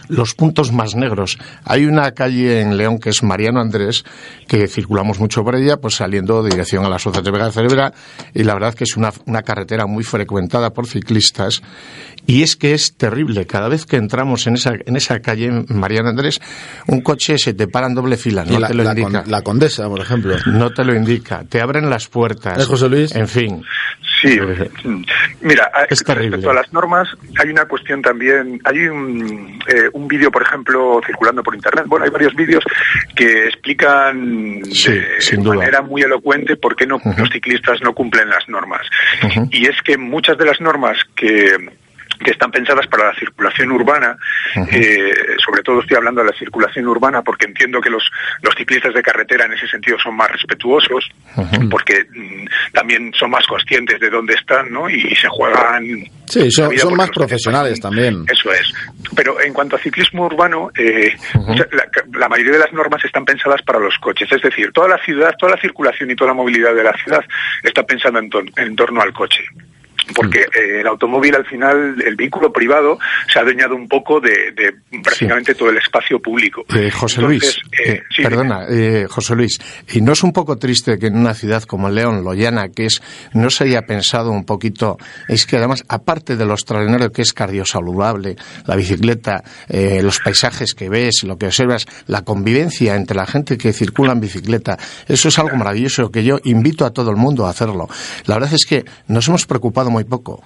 [0.09, 1.37] los puntos más negros.
[1.65, 4.03] Hay una calle en León que es Mariano Andrés,
[4.47, 7.51] que circulamos mucho por ella, pues saliendo de dirección a la Sociedad de Vega de
[7.51, 7.93] Cervera,
[8.33, 11.61] y la verdad que es una, una carretera muy frecuentada por ciclistas,
[12.25, 13.45] y es que es terrible.
[13.47, 16.39] Cada vez que entramos en esa, en esa calle, en Mariano Andrés,
[16.87, 19.21] un coche se te para en doble fila, no la, te lo la indica.
[19.23, 20.35] con- la condesa, por ejemplo.
[20.45, 22.57] No te lo indica, te abren las puertas.
[22.59, 23.15] ¿Eh, José Luis?
[23.15, 23.63] En fin.
[24.21, 24.39] Sí,
[25.41, 26.37] mira, Es terrible.
[26.37, 27.09] respecto a las normas,
[27.43, 32.05] hay una cuestión también, hay un, eh, un vídeo, por ejemplo, circulando por internet, bueno,
[32.05, 32.63] hay varios vídeos
[33.15, 35.55] que explican Sí, de sin duda.
[35.57, 38.87] manera muy elocuente por qué no, los ciclistas no cumplen las normas.
[39.51, 41.55] Y es que muchas de las normas que
[42.23, 44.17] que están pensadas para la circulación urbana,
[44.71, 48.03] eh, sobre todo estoy hablando de la circulación urbana porque entiendo que los,
[48.41, 51.09] los ciclistas de carretera en ese sentido son más respetuosos,
[51.69, 54.89] porque mm, también son más conscientes de dónde están, ¿no?
[54.89, 55.83] Y, se juegan.
[56.33, 58.25] Sí, son- más profesionales también.
[58.31, 58.73] Eso es.
[59.15, 61.11] Pero en cuanto a ciclismo urbano, eh,
[61.71, 61.87] la,
[62.19, 64.31] la mayoría de las normas están pensadas para los coches.
[64.31, 67.21] Es decir, toda la ciudad, toda la circulación y toda la movilidad de la ciudad
[67.63, 67.83] está
[68.19, 69.43] en, tor- en torno al coche.
[70.15, 72.99] Porque eh, el automóvil, al final, el vehículo privado,
[73.31, 76.65] se ha adueñado un poco de, de prácticamente todo el espacio público.
[76.75, 78.65] Eh, José Entonces, Luis, eh, sí, perdona,
[79.09, 79.59] José Luis,
[79.91, 83.01] ¿y no es un poco triste que en una ciudad como León, Loyana, que es,
[83.33, 87.33] no se haya pensado un poquito, es que además, aparte de lo extraordinario que es
[87.33, 88.35] cardiosaludable,
[88.65, 93.73] la bicicleta, los paisajes que ves, lo que observas, la convivencia entre la gente que
[93.73, 97.49] circula en bicicleta, eso es algo maravilloso que yo invito a todo el mundo a
[97.49, 97.87] hacerlo.
[98.25, 100.43] La verdad es que nos hemos preocupado muy poco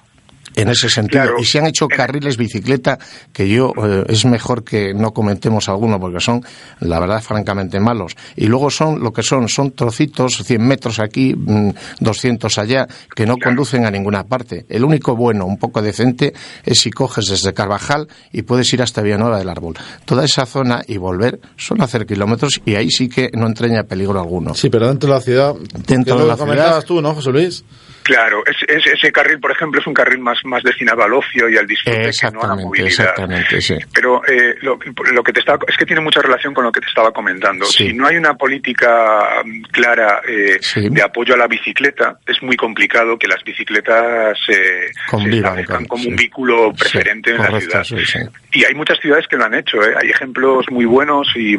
[0.54, 1.22] en ese sentido.
[1.22, 1.38] Claro.
[1.38, 2.98] Y se han hecho carriles bicicleta
[3.32, 6.44] que yo eh, es mejor que no comentemos alguno porque son,
[6.80, 8.16] la verdad, francamente malos.
[8.36, 13.24] Y luego son lo que son, son trocitos, 100 metros aquí, mm, 200 allá, que
[13.24, 14.66] no conducen a ninguna parte.
[14.68, 16.34] El único bueno, un poco decente,
[16.64, 19.74] es si coges desde Carvajal y puedes ir hasta Villanueva del Árbol.
[20.04, 24.18] Toda esa zona y volver son hacer kilómetros y ahí sí que no entraña peligro
[24.18, 24.54] alguno.
[24.54, 25.54] Sí, pero dentro de la ciudad.
[25.86, 26.84] Dentro de lo la ciudad.
[26.84, 27.64] tú, ¿no, José Luis?
[28.08, 31.46] Claro, es, es- ese carril, por ejemplo, es un carril más, más destinado al ocio
[31.50, 32.88] y al disfrute que no a la Exactamente, movilidad.
[32.88, 33.74] exactamente, sí.
[33.94, 34.78] Pero eh, lo,
[35.12, 37.66] lo que te estaba, es que tiene mucha relación con lo que te estaba comentando.
[37.66, 37.88] Sí.
[37.88, 40.88] Si no hay una política mm, clara eh, Sí.
[40.88, 45.76] de apoyo a la bicicleta, es muy complicado que las bicicletas eh, se Convivan establezcan
[45.80, 46.08] con- como sí.
[46.08, 48.30] un vehículo preferente en la ciudad.
[48.52, 49.82] Y hay muchas ciudades que lo han hecho.
[49.82, 49.94] ¿eh?
[50.00, 51.58] Hay ejemplos muy buenos y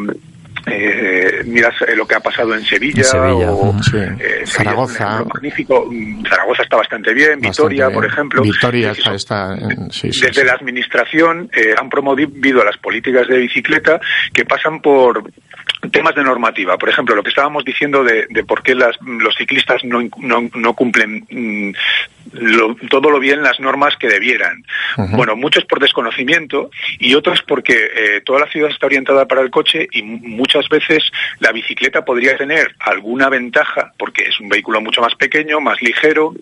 [0.68, 3.84] eh, miras eh, lo que ha pasado en Sevilla, En Sevilla, o.
[3.84, 3.98] Sí.
[3.98, 5.06] eh, Zaragoza.
[5.06, 5.88] ejemplo magnífico.
[5.90, 8.42] Mm, Zaragoza está bastante bien, Vitoria, por ejemplo.
[8.42, 9.56] Vitoria Es está, está
[9.90, 10.48] sí, sí, Desde sí.
[10.48, 14.00] la administración eh, han promovido las políticas de bicicleta
[14.34, 15.24] que pasan por
[15.92, 16.78] temas de normativa.
[16.78, 20.50] Por ejemplo, lo que estábamos diciendo de, de por qué las- los ciclistas no, no-
[20.54, 21.72] no cumplen mm,
[22.34, 24.64] lo- todo lo bien las normas que debieran.
[25.16, 29.50] Bueno, muchos por desconocimiento y otros porque eh, toda la ciudad está orientada para el
[29.50, 31.04] coche y mu- muchas veces
[31.40, 36.34] la bicicleta podría tener alguna ventaja porque es un vehículo mucho más pequeño, más ligero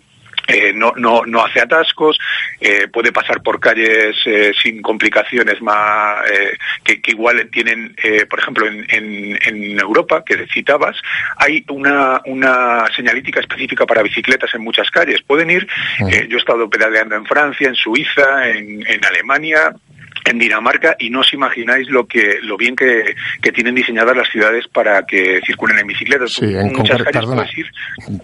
[0.48, 2.18] eh, no, no, no hace atascos,
[2.60, 6.24] eh, puede pasar por calles eh, sin complicaciones más
[6.82, 7.94] que, que igual tienen,
[8.28, 10.96] por ejemplo, en, en, en Europa, que citabas,
[11.36, 15.22] hay una, una señalítica específica para bicicletas en muchas calles.
[15.22, 15.66] Pueden ir,
[16.28, 19.74] yo he estado pedaleando en Francia, en Suiza, en, en Alemania,
[20.24, 24.28] en Dinamarca y no os imagináis lo que lo bien que, que tienen diseñadas las
[24.28, 26.32] ciudades para que circulen en bicicletas.
[26.32, 27.66] Sí, en muchas calles perdona, puedes ir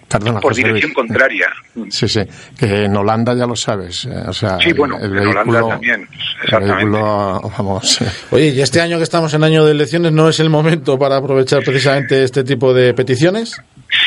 [0.07, 0.95] perdona, por José dirección Luis.
[0.95, 1.47] contraria.
[1.89, 2.21] Sí, sí,
[2.59, 5.67] que en Holanda ya lo sabes, eh, o sea, Sí, bueno, el, el en Holanda
[5.69, 6.75] también, el exactamente.
[6.75, 10.39] vehículo, vamos, eh, Oye, y este año que estamos en año de elecciones, ¿no es
[10.39, 13.61] el momento para aprovechar precisamente este tipo de peticiones?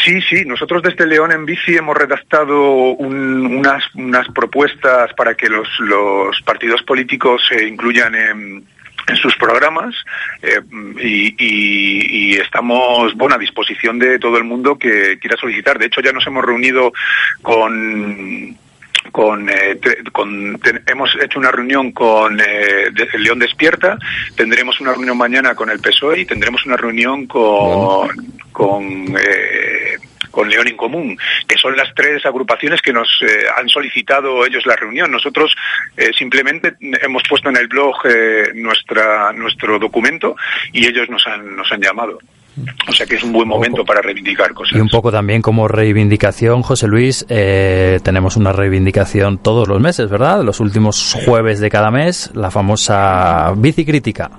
[0.09, 3.85] Sí, sí, nosotros desde León en Bici hemos redactado un- unas,
[4.29, 5.69] propuestas para que los,
[6.47, 8.65] partidos políticos se incluyan en,
[9.17, 9.95] sus programas
[10.43, 10.61] eh,
[11.03, 15.79] y, y- y estamos bueno a disposición de todo el mundo que quiera solicitar.
[15.79, 16.91] De hecho, ya nos hemos reunido
[17.43, 18.57] con
[19.13, 19.79] con, eh,
[20.13, 23.99] con- te- hemos hecho una reunión con eh, León Despierta,
[24.37, 27.27] tendremos una reunión mañana con el PSOE y tendremos una reunión
[29.17, 29.97] eh,
[30.31, 31.19] con León en Común,
[31.49, 35.11] que son las tres agrupaciones que nos eh, han solicitado ellos la reunión.
[35.11, 35.55] Nosotros
[36.17, 40.37] simplemente hemos puesto en el blog eh, nuestra nuestro documento
[40.73, 42.19] y ellos nos han nos han llamado.
[42.89, 44.77] O sea que es un buen momento para reivindicar cosas.
[44.77, 50.11] Y un poco también como reivindicación, José Luis, eh, tenemos una reivindicación todos los meses,
[50.11, 50.43] ¿verdad?
[50.43, 54.31] Los últimos jueves de cada mes, la famosa bicicrítica.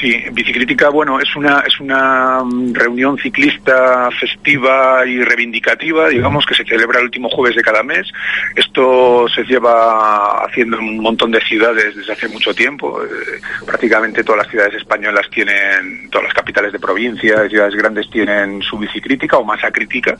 [0.00, 6.54] Sí, Bicicrítica, bueno, es una es una mm, reunión ciclista festiva y reivindicativa, digamos, que
[6.54, 8.06] se celebra el último jueves de cada mes.
[8.54, 13.02] Esto se lleva haciendo en un montón de ciudades desde hace mucho tiempo.
[13.02, 18.62] Eh, prácticamente todas las ciudades españolas tienen, todas las capitales de provincia, ciudades grandes tienen
[18.62, 20.16] su bicicrítica o masa crítica.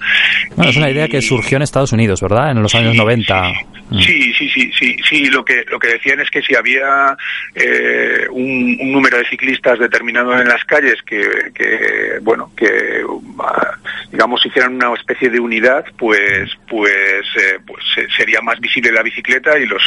[0.55, 2.51] Bueno, es una idea que surgió en Estados Unidos, ¿verdad?
[2.51, 3.53] En los años 90.
[3.89, 4.01] Mm.
[4.01, 5.25] Sí, sí, sí, sí, sí.
[5.27, 7.17] Lo que lo que decían es que si había
[7.55, 9.46] eh, un, un número de ciclistas
[9.79, 11.21] determinado en las calles que,
[11.55, 13.03] que bueno, que
[13.41, 13.77] ah,
[14.11, 16.91] digamos hicieran una especie de unidad, pues pues
[17.37, 17.85] eh, pues
[18.17, 19.83] sería más visible la bicicleta y los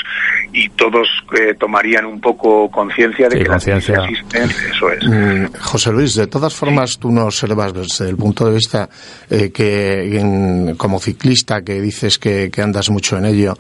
[0.54, 1.08] y todos
[1.40, 4.04] eh, tomarían un poco conciencia de Sí, que conciencia.
[4.06, 4.50] existen.
[4.74, 5.04] Eso es.
[5.08, 8.90] Mm, José Luis, de todas formas, tú no observas desde el punto de vista
[9.30, 13.56] eh, que en- como ciclista que dices que, que andas mucho en ello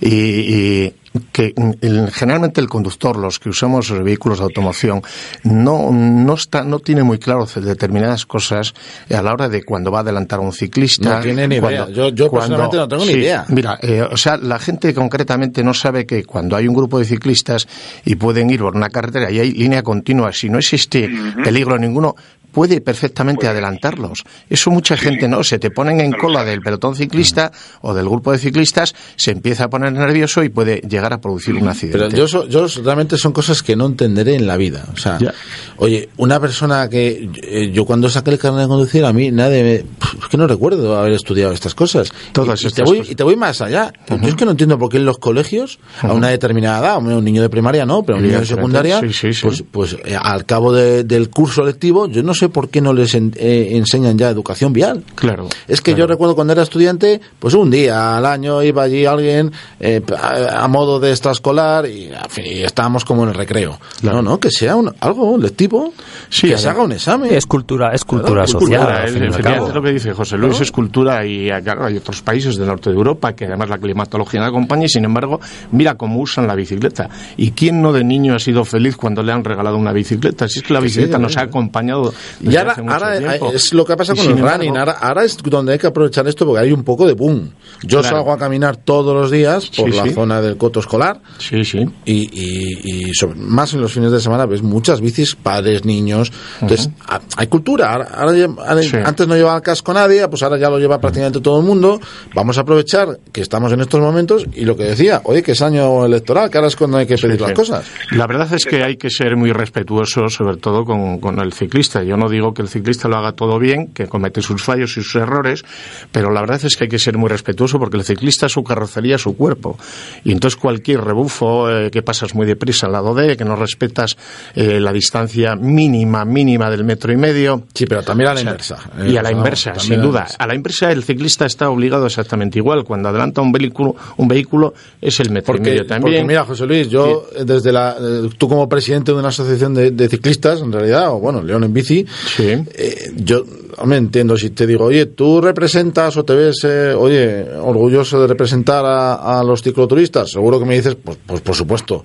[0.00, 0.94] y, y
[1.32, 5.02] que el- generalmente el conductor, los que usamos los vehículos de automoción,
[5.42, 8.74] no, no está, no tiene muy claro determinadas cosas
[9.12, 11.16] a la hora de cuando va a adelantar a un ciclista.
[11.16, 11.88] No tiene ni idea.
[11.88, 13.44] Yo- yo personalmente no tengo ni sí, idea.
[13.48, 17.04] Mira, eh, o sea, la gente concretamente no sabe que cuando hay un grupo de
[17.04, 17.66] ciclistas
[18.04, 21.10] y pueden ir por una carretera y hay línea continua, si no existe
[21.42, 22.14] peligro ninguno,
[22.52, 24.24] puede perfectamente adelantarlos.
[24.48, 28.32] Eso mucha gente no, se te ponen en cola del pelotón ciclista o del grupo
[28.32, 31.98] de ciclistas, se empieza a poner nervioso y puede llegar a producir un accidente.
[32.10, 34.86] Pero yo, yo realmente son cosas que no entenderé en la vida.
[34.92, 35.32] O sea, Ya.
[35.76, 39.62] oye, una persona que eh, yo cuando saqué el carnet de conducir a mí nadie
[39.62, 42.10] me, es que no recuerdo haber estudiado estas cosas.
[42.32, 43.12] Todas y, y estas te voy, cosas.
[43.12, 43.92] y te voy más allá.
[44.08, 47.24] Yo es que no entiendo por qué en los colegios a una determinada edad, un
[47.24, 49.40] niño de primaria no, pero un niño de secundaria, sí, sí, sí.
[49.42, 52.92] pues, pues eh, al cabo de- del curso lectivo, yo no sé por qué no
[52.92, 55.04] les en- eh, enseñan ya educación vial.
[55.14, 55.48] Claro.
[55.68, 59.52] Es que yo recuerdo cuando era estudiante, pues un día al año iba allí alguien
[59.78, 62.10] eh, a, a modo de extraescolar y,
[62.44, 63.78] y estábamos como en el recreo.
[64.00, 64.22] Claro.
[64.22, 65.92] No, no, que sea un, algo lectivo,
[66.28, 67.32] Sí, que se haga un examen.
[67.32, 68.80] Es cultura, es cultura es social.
[68.80, 69.74] cultura, al es- fin y al efectivamente cabo.
[69.80, 72.96] lo que dice José Luis es cultura y claro, hay otros países del norte de
[72.96, 75.40] Europa que además la climatología no acompaña y sin embargo
[75.72, 77.08] mira cómo usan la bicicleta.
[77.36, 80.48] ¿Y quién no de niño ha sido feliz cuando le han regalado una bicicleta?
[80.48, 82.74] Si es que la bicicleta sí, nos ha acompañado Y ahora,
[83.18, 83.52] tiempo.
[83.52, 84.76] es lo que pasa con el embargo- running.
[84.76, 87.50] Ahora, ahora es donde hay que aprovechar esto porque hay un poco de boom.
[87.82, 88.16] Yo Claro.
[88.16, 90.10] salgo a caminar todos los días por Sí, la sí.
[90.10, 91.78] zona del coto escolar Sí, sí.
[92.04, 96.32] y, y, y sobre- más en los fines de semana ves muchas bicis, padres, niños.
[96.60, 96.90] Entonces,
[97.36, 97.92] hay cultura.
[97.92, 98.34] Ahora,
[98.82, 98.96] Sí.
[99.04, 102.00] Antes no llevaba casco nadie, pues ahora ya lo lleva prácticamente todo el mundo.
[102.34, 105.62] Vamos a aprovechar que estamos en estos momentos y lo que decía, oye, que es
[105.62, 107.84] año electoral, que ahora es cuando hay que pedir las cosas.
[108.12, 112.02] La verdad es que hay que ser muy respetuoso, sobre todo con, con el ciclista.
[112.02, 115.02] Yo no digo que el ciclista lo haga todo bien, que comete sus fallos y
[115.02, 115.64] sus errores,
[116.12, 118.62] pero la verdad es que hay que ser muy respetuoso porque el ciclista es su
[118.62, 119.78] carrocería, su cuerpo.
[120.24, 124.16] Y entonces cualquier rebufo, eh, que pasas muy deprisa al lado de, que no respetas
[124.54, 127.64] eh, la distancia mínima, mínima del metro y medio.
[127.74, 128.76] Sí, pero también a la O sea, inversa.
[129.06, 130.26] Y Eh, a la no, inversa, sin duda.
[130.38, 132.84] A la inversa el ciclista está obligado exactamente igual.
[132.84, 136.00] Cuando adelanta un vehículo, un vehículo es el metro y medio también.
[136.02, 139.90] porque mira, José Luis, yo desde la, eh, tú como presidente de una asociación de,
[139.90, 142.50] de ciclistas, en realidad, o bueno, León en bici, Sí.
[142.74, 143.44] eh, yo
[143.84, 148.26] me entiendo si te digo, oye, tú representas o te ves, eh, oye, orgulloso de
[148.26, 152.04] representar a, a los cicloturistas, seguro que me dices, pues, pues por supuesto.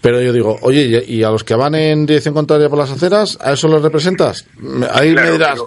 [0.00, 2.90] Pero yo digo, oye, ¿y y a los que van en dirección contraria por las
[2.92, 4.46] aceras, a eso los representas?
[4.58, 5.58] Me- Ahí Claro, me dirás,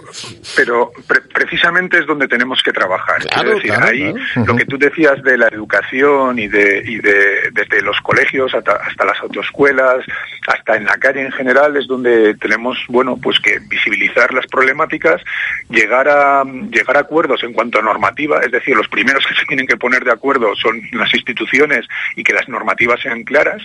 [0.56, 3.18] pero, pero pre- precisamente es donde tenemos que trabajar.
[3.18, 4.46] Claro, Quiero decir, claro, ahí claro.
[4.52, 8.72] lo que tú decías de la educación y de, y de desde los colegios hasta,
[8.76, 10.04] hasta las autoescuelas,
[10.46, 15.22] hasta en la calle en general, es donde tenemos, bueno, pues que visibilizar las problemáticas,
[15.68, 19.46] llegar a llegar a acuerdos en cuanto a normativa, es decir, los primeros que se
[19.46, 23.62] tienen que poner de acuerdo son las instituciones y que las normativas sean claras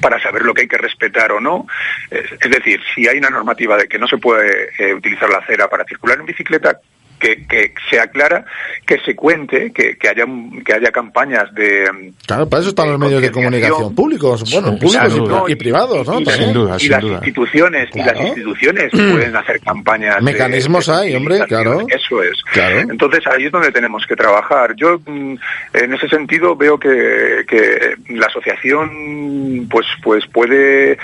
[0.00, 1.66] para saber lo que hay que respetar o no.
[2.10, 5.68] Es decir, si hay una normativa de que no se puede eh, utilizar la acera
[5.68, 6.80] para circular en bicicleta,
[7.20, 8.44] que, que sea clara,
[8.84, 12.88] que se cuente, que, que haya un- que haya campañas de claro, para eso están
[12.90, 16.20] los medios de comunicación públicos, bueno, públicos y, privados, ¿no?
[16.20, 16.46] Y, También.
[16.46, 17.14] Sin duda, y sin las duda.
[17.14, 21.86] instituciones y las instituciones pueden hacer campañas de- Mecanismos de hay, hombre, claro.
[21.88, 22.80] eso es Claro.
[22.80, 25.34] entonces ahí es donde tenemos que trabajar yo mm,
[25.74, 30.98] en ese sentido veo que, que la asociación pues pues puede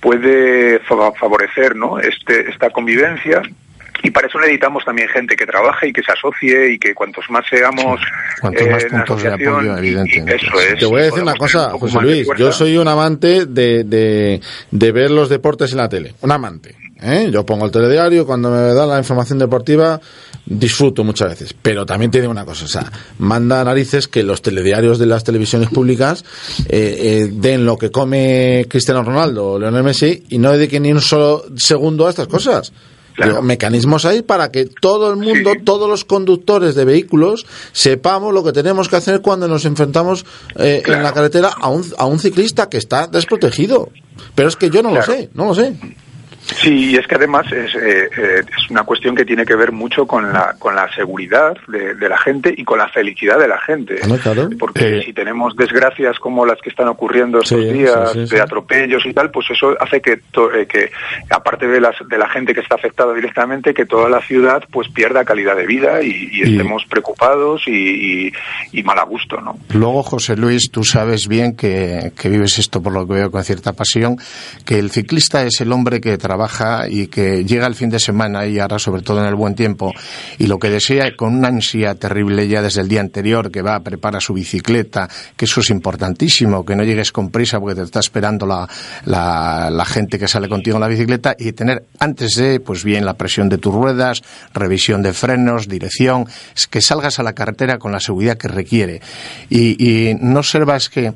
[0.00, 3.42] puede fa- favorecer no este esta convivencia
[4.02, 7.24] y para eso necesitamos también gente que trabaje y que se asocie y que cuantos
[7.30, 8.00] más seamos
[8.40, 10.36] Cuantos eh, más la puntos de asociación, apoyo, y- y evidentemente.
[10.36, 12.28] eso es Te voy a decir una cosa, un José Luis.
[12.38, 16.14] Yo soy un amante de, de, de ver los deportes en la tele.
[16.20, 16.74] Un amante.
[17.02, 17.28] ¿eh?
[17.32, 20.00] Yo pongo el telediario, cuando me da la información deportiva,
[20.46, 21.54] disfruto muchas veces.
[21.60, 25.24] Pero también te digo una cosa, o sea, manda narices que los telediarios de las
[25.24, 26.24] televisiones públicas
[26.68, 30.92] eh, eh, den lo que come Cristiano Ronaldo o Lionel Messi y no dediquen ni
[30.92, 32.72] un solo segundo a estas cosas.
[33.16, 33.32] Claro.
[33.32, 35.62] Digo, mecanismos ahí para que todo el mundo, Sí.
[35.64, 40.24] todos los conductores de vehículos, sepamos lo que tenemos que hacer cuando nos enfrentamos
[40.56, 43.90] eh, en la carretera a un, a un ciclista que está desprotegido.
[44.34, 45.06] Pero es que yo no Claro.
[45.06, 45.74] lo sé, no lo sé.
[46.54, 49.72] Sí, y es que además es, eh, eh, es una cuestión que tiene que ver
[49.72, 53.48] mucho con la, con la seguridad de, de la gente y con la felicidad de
[53.48, 53.96] la gente.
[54.02, 54.48] Ah, no, claro.
[54.58, 58.30] Porque Eh, si tenemos desgracias como las que están ocurriendo estos Sí, días, sí, sí,
[58.30, 58.38] de sí.
[58.38, 60.90] atropellos y tal, pues eso hace que, to- eh, que
[61.30, 64.88] aparte de, las, de la gente que está afectada directamente, que toda la ciudad pues
[64.88, 68.32] pierda calidad de vida y, y Y- estemos preocupados y, y,
[68.72, 69.58] y mal a gusto, ¿no?
[69.74, 73.42] Luego, José Luis, tú sabes bien que, que vives esto por lo que veo con
[73.42, 74.16] cierta pasión,
[74.64, 76.35] que el ciclista es el hombre que trabaja
[76.88, 79.92] y que llega el fin de semana y ahora sobre todo en el buen tiempo
[80.38, 83.76] y lo que desea con una ansia terrible ya desde el día anterior que va
[83.76, 87.82] a preparar su bicicleta, que eso es importantísimo, que no llegues con prisa porque te
[87.82, 88.68] está esperando la,
[89.04, 93.14] la, gente que sale contigo en la bicicleta y tener antes de, pues bien, la
[93.14, 94.22] presión de tus ruedas,
[94.52, 96.26] revisión de frenos, dirección,
[96.70, 99.00] que salgas a la carretera con la seguridad que requiere.
[99.48, 101.12] Y, y no observas que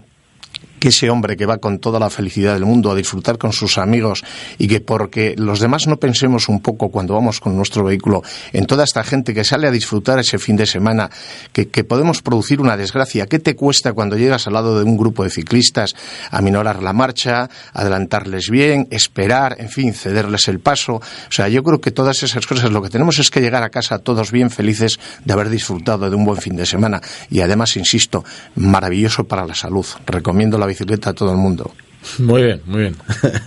[0.81, 3.79] que ese hombre que va con toda la felicidad del mundo a disfrutar con sus
[3.79, 4.25] amigos
[4.59, 8.67] y que porque los demás no pensemos un poco cuando vamos con nuestro vehículo en
[8.67, 11.11] toda esta gente que sale a disfrutar ese fin de semana,
[11.53, 13.27] que, podemos producir una desgracia.
[13.27, 15.95] ¿Qué te cuesta cuando llegas al lado de un grupo de ciclistas
[16.31, 20.95] aminorar la marcha, adelantarles bien, esperar, en fin, cederles el paso?
[20.95, 23.71] O sea, yo creo que todas esas cosas lo que tenemos es que llegar a
[23.71, 27.77] casa todos bien felices de haber disfrutado de un buen fin de semana y además,
[27.77, 29.87] insisto, maravilloso para la salud.
[30.07, 31.71] Recomiendo la bicicleta a todo el mundo.
[32.19, 32.97] Muy bien, muy bien.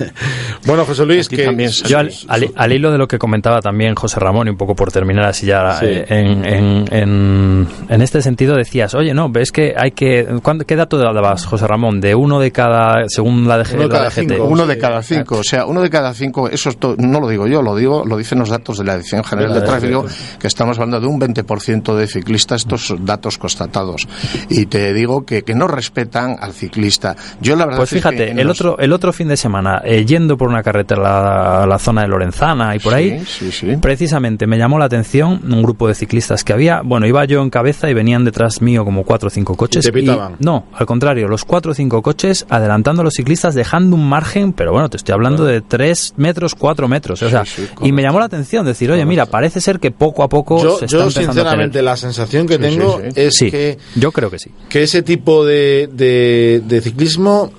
[0.66, 3.96] bueno, José Luis, que también, Yo al, al- al hilo de lo que comentaba también
[3.96, 5.86] José Ramón, y un poco por terminar así ya Sí.
[5.88, 10.26] eh, en, en, en, en este sentido decías, oye, no, ves que hay que...
[10.42, 12.00] ¿cuándo- ¿Qué dato dabas, José Ramón?
[12.00, 14.20] De uno de cada, según la, DG, Uno de la cada DGT.
[14.30, 14.44] cinco.
[14.46, 14.70] Uno sí.
[14.70, 17.48] de cada cinco, o sea, uno de cada cinco, eso es to- no lo digo
[17.48, 20.06] yo, lo digo, lo dicen los datos de la Dirección General De Tráfico,
[20.39, 24.08] que estamos hablando de un 20% de ciclistas, estos datos constatados.
[24.50, 27.16] Y te digo que, que no respetan al ciclista.
[27.42, 29.82] Yo la verdad Pues es que fíjate, en el otro, el otro fin de semana,
[29.84, 33.24] eh, yendo por una carretera a la, la zona de Lorenzana y por Sí, ahí,
[33.26, 33.76] sí, sí.
[33.82, 36.82] precisamente me llamó la atención un grupo de ciclistas que había.
[36.84, 39.86] Bueno, iba yo en cabeza y venían detrás mío como cuatro o cinco coches.
[39.86, 40.36] Y te pitaban.
[40.40, 44.54] no, al contrario, los cuatro o cinco coches adelantando a los ciclistas, dejando un margen,
[44.54, 47.22] pero bueno, te estoy hablando de tres metros, cuatro metros.
[47.24, 47.44] O sea,
[47.82, 50.78] y me llamó la atención decir, oye, mira, parece ser que poco a poco yo,
[50.78, 51.84] se está yo empezando a sinceramente tener.
[51.86, 54.52] la sensación que tengo es que yo creo que sí.
[54.70, 57.52] que ese tipo de, de, de ciclismo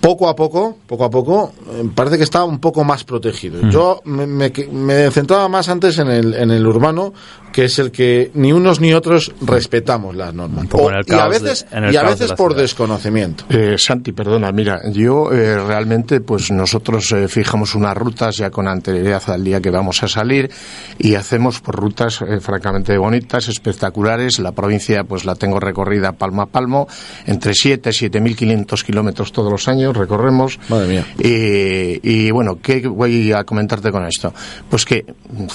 [0.00, 3.60] poco a poco, poco a poco, eh, parece que está un poco más protegido.
[3.70, 7.12] Yo me, me, me centraba más antes en el, en el urbano,
[7.52, 10.66] que es el que ni unos ni otros respetamos las normas.
[11.06, 12.62] y a de- veces, y a de veces por ciudad.
[12.62, 13.44] desconocimiento.
[13.50, 18.68] Eh, Santi, perdona, mira, yo eh, realmente, pues nosotros eh, fijamos unas rutas ya con
[18.68, 20.50] anterioridad al día que vamos a salir
[20.98, 24.38] y hacemos por rutas eh, francamente bonitas, espectaculares.
[24.38, 26.86] La provincia, pues la tengo recorrida palmo a palmo,
[27.26, 29.89] entre 7 y 7.500 kilómetros todos los años.
[29.96, 30.58] Recorremos.
[30.68, 31.06] Madre mía.
[31.18, 34.32] Y, y, bueno, ¿qué voy a comentarte con esto?
[34.68, 35.04] Pues que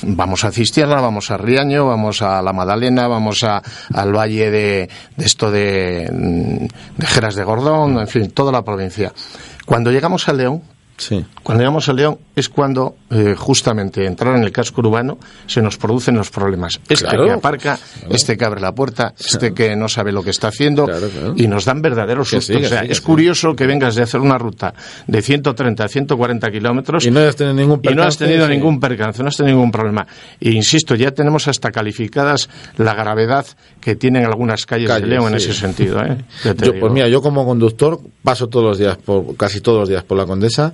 [0.03, 3.61] vamos a Cistierra, vamos a Riaño, vamos a La Madalena, vamos a,
[3.93, 8.63] al valle de, de esto de, mm, de Geras de Gordón, en fin, toda la
[8.63, 9.13] provincia.
[9.65, 10.61] Cuando llegamos a León,
[10.97, 11.25] Sí.
[11.43, 15.77] cuando llegamos a León es cuando eh, justamente entrar en el casco urbano se nos
[15.77, 16.79] producen los problemas.
[16.89, 17.25] Este Claro.
[17.25, 17.79] que aparca,
[18.09, 20.87] este que abre la puerta, este que no sabe lo que está haciendo
[21.35, 22.55] y nos dan verdaderos sustos.
[22.55, 24.73] o sea, es curioso que vengas de hacer una ruta
[25.07, 28.45] de 130 a 140 kilómetros Y no has tenido ningún y no has percance, tenido
[28.47, 28.51] sí.
[28.53, 30.07] ningún percance, no has tenido ningún problema.
[30.39, 33.45] E insisto, ya tenemos hasta calificadas la gravedad
[33.81, 36.01] que tienen algunas calles, Calles, de León en ese sentido.
[36.03, 36.17] ¿eh?
[36.63, 40.03] Yo, pues mira, yo como conductor paso todos los días, por, casi todos los días
[40.03, 40.73] por la Condesa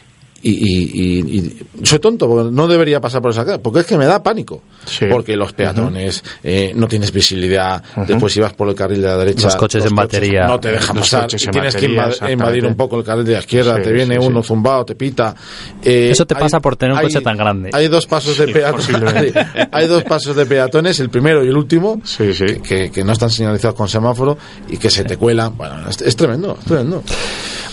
[0.43, 3.85] y, y- y- y soy tonto porque no debería pasar por esa calle, porque es
[3.85, 4.61] que me da pánico.
[4.85, 5.05] Sí.
[5.09, 9.17] Porque los peatones, eh, no tienes visibilidad, después si vas por el carril de la
[9.17, 10.47] derecha, Los coches en batería.
[10.47, 12.33] no te dejan Los pasar, coches y en tienes que batería, invad- exactamente.
[12.43, 14.47] invadir un poco el carril de la izquierda, Sí, te viene sí, uno sí.
[14.47, 15.35] zumbado, te pita.
[15.83, 17.69] Eh, Eso te hay- pasa por tener un hay- coche tan grande.
[17.73, 19.33] Hay dos pasos de peatones,
[19.71, 22.45] hay dos pasos de peatones, el primero y el último, Sí, sí.
[22.63, 24.37] que, que no están señalizados con semáforo
[24.69, 25.55] y que se te cuelan.
[25.55, 27.03] Bueno, es, es tremendo, es tremendo.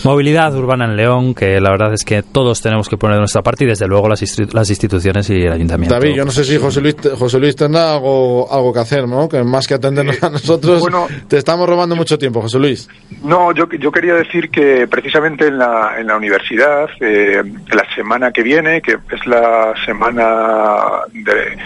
[0.03, 3.41] Movilidad urbana en León, que la verdad es que todos tenemos que poner de nuestra
[3.41, 5.95] parte y desde luego las, instituciones y el ayuntamiento.
[5.95, 9.27] David, yo no sé si José Luis, José Luis tendrá algo, algo que hacer, ¿no?
[9.27, 11.07] Que más que atendernos a nosotros, Bueno.
[11.27, 12.89] te estamos robando mucho tiempo, José Luis.
[13.23, 18.31] No, yo, yo quería decir que precisamente en la, en la universidad, eh, la semana
[18.31, 21.57] que viene, que es la semana de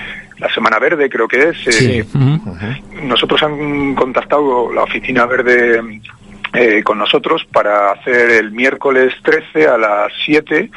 [0.44, 2.06] la semana verde, creo que es, eh,
[3.04, 5.82] nosotros han contactado la oficina verde
[6.54, 10.70] eh, con nosotros para hacer el miércoles 13 a las 7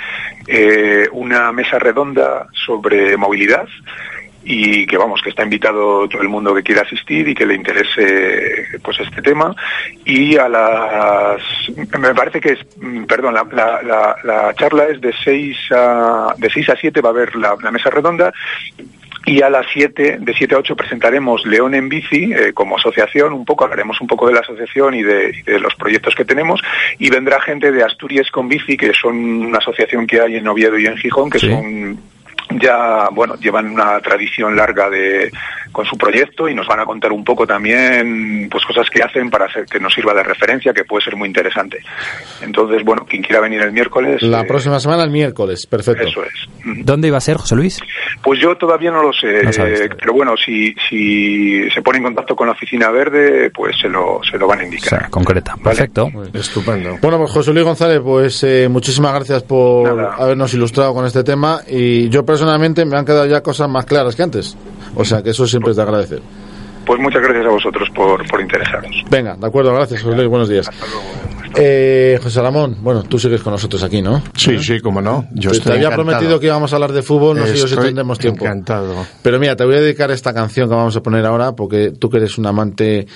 [0.46, 3.68] eh, una mesa redonda sobre movilidad
[4.48, 7.56] y que vamos que está invitado todo el mundo que quiera asistir y que le
[7.56, 9.54] interese pues este tema.
[10.04, 11.42] Y a las
[11.98, 16.34] me parece que es mm, perdón la, la, la, la charla es de 6 a
[16.38, 18.32] de 6 a 7 va a haber la mesa redonda
[19.26, 23.32] y a las 7, de 7 a 8 presentaremos León en Bici eh, como asociación,
[23.32, 26.24] un poco, hablaremos un poco de la asociación y de, y de los proyectos que
[26.24, 26.62] tenemos,
[26.98, 30.78] y vendrá gente de Asturias con Bici, que son una asociación que hay en Oviedo
[30.78, 31.48] y en Gijón, que Sí.
[31.50, 31.98] son
[32.50, 35.30] ya, bueno, llevan una tradición larga de
[35.72, 39.28] con su proyecto y nos van a contar un poco también pues cosas que hacen
[39.28, 41.80] para hacer que nos sirva de referencia, que puede ser muy interesante.
[42.40, 46.04] Entonces, bueno, quien quiera venir el miércoles, La eh, próxima semana, el miércoles, perfecto.
[46.06, 46.32] eso es.
[46.84, 47.78] ¿Dónde iba a ser, José Luis?
[48.22, 51.98] Pues yo todavía no lo sé, No sabes eh, pero bueno, si, si se pone
[51.98, 55.00] en contacto con la oficina verde, pues se lo, se lo van a O indicar.
[55.00, 55.52] sea, concreta.
[55.58, 55.76] Vale.
[55.76, 56.08] Perfecto.
[56.32, 56.96] Estupendo.
[57.02, 60.14] Bueno, pues José Luis González, pues eh, muchísimas gracias por Nada.
[60.18, 64.14] habernos ilustrado con este tema y yo personalmente me han quedado ya cosas más claras
[64.14, 64.56] que antes.
[64.94, 66.20] O sea que eso siempre es de agradecer.
[66.84, 68.90] Pues muchas gracias a vosotros por, por interesaros.
[69.10, 70.68] Venga, de acuerdo, gracias José Luis, buenos días.
[70.68, 71.02] Hasta luego.
[71.58, 74.22] Eh, José Ramón, bueno, tú sigues con nosotros aquí, ¿no?
[74.34, 75.26] Sí, sí, cómo no.
[75.32, 76.08] Yo te estoy había encantado.
[76.08, 78.44] prometido que íbamos a hablar de fútbol, no sé yo si Estoy tendremos tiempo.
[78.44, 79.06] Encantado.
[79.22, 82.10] Pero mira, te voy a dedicar esta canción que vamos a poner ahora porque tú
[82.10, 83.06] que eres un amante,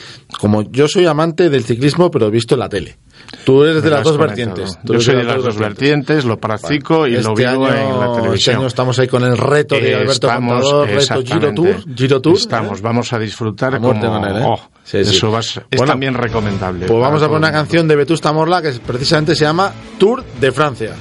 [0.41, 2.97] como yo soy amante del ciclismo, pero visto en la tele.
[3.45, 4.79] Tú eres de las lo dos vertientes.
[4.83, 8.07] Yo soy de las dos vertientes, lo practico y lo Este vivo año- en la
[8.07, 8.57] Este televisión.
[8.57, 11.55] año estamos ahí con el reto de Alberto Estamos, Contador, reto Giro.
[11.55, 11.85] Tour.
[11.97, 12.83] Giro Tour Estamos, ¿eh?
[12.83, 13.93] vamos a disfrutar como...
[14.27, 14.45] él, ¿eh?
[14.47, 15.17] oh, Sí, sí.
[15.17, 16.87] Eso va es Bueno, también recomendable.
[16.87, 20.53] Pues vamos a poner una canción de Vetusta Morla que precisamente se llama Tour de
[20.53, 20.95] Francia.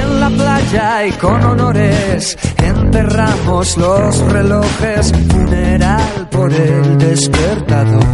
[0.00, 2.36] En la playa y con honores
[2.88, 8.04] enterramos los relojes, funeral por el despertador.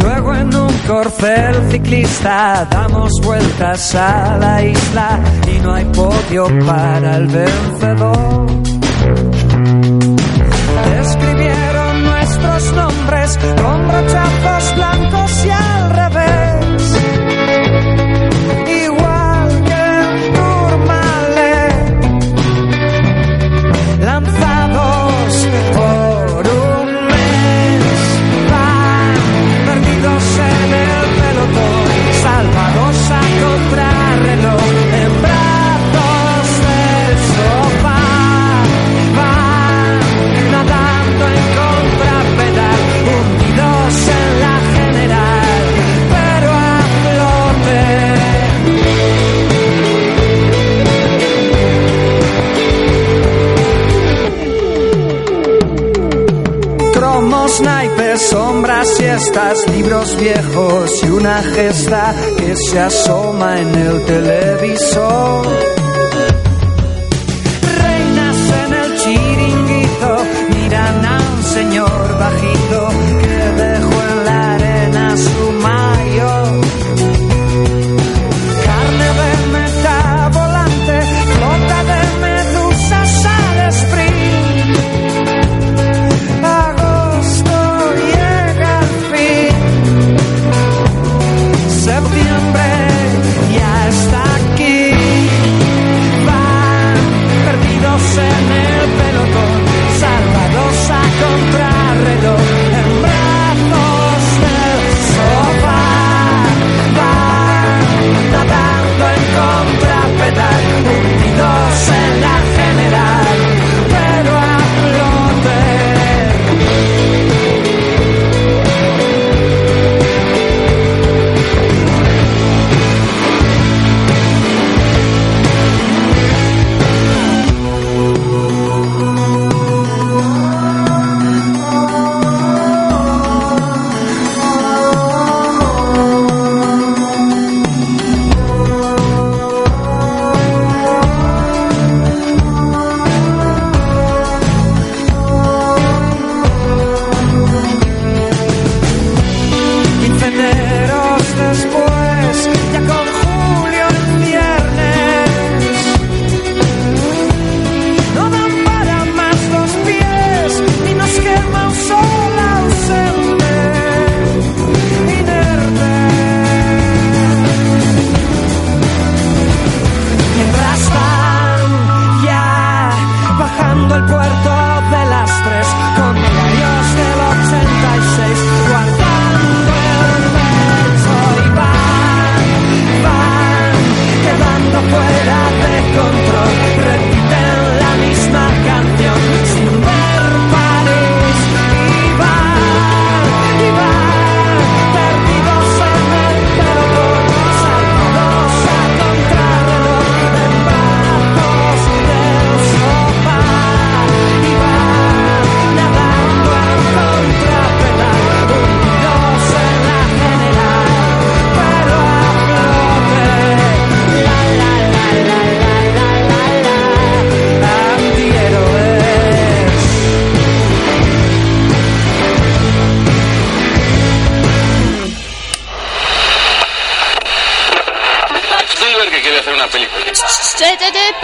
[0.00, 5.20] Luego en un corcel ciclista damos vueltas a la isla
[5.54, 8.46] y no hay podio para el vencedor.
[11.00, 13.38] Escribieron nuestros nombres
[58.86, 65.85] siestas, libros viejos y una gesta que se asoma en el televisor.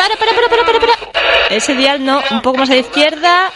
[0.03, 0.95] Para, para, para, para, para, para.
[1.49, 3.53] Ese dial no, un poco más a la izquierda.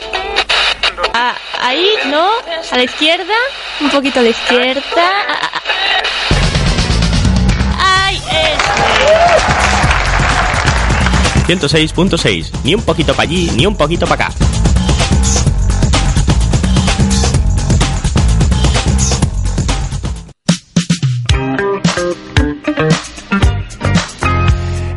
[1.13, 2.29] Ah, ahí, ¿no?
[2.71, 3.35] A la izquierda.
[3.81, 4.83] Un poquito a la izquierda.
[4.97, 5.51] Ah, ah,
[7.81, 8.05] ah.
[8.07, 8.23] ¡Ay,
[11.49, 11.53] ese!
[11.53, 12.53] 106.6.
[12.63, 14.35] Ni un poquito para allí, ni un poquito para acá.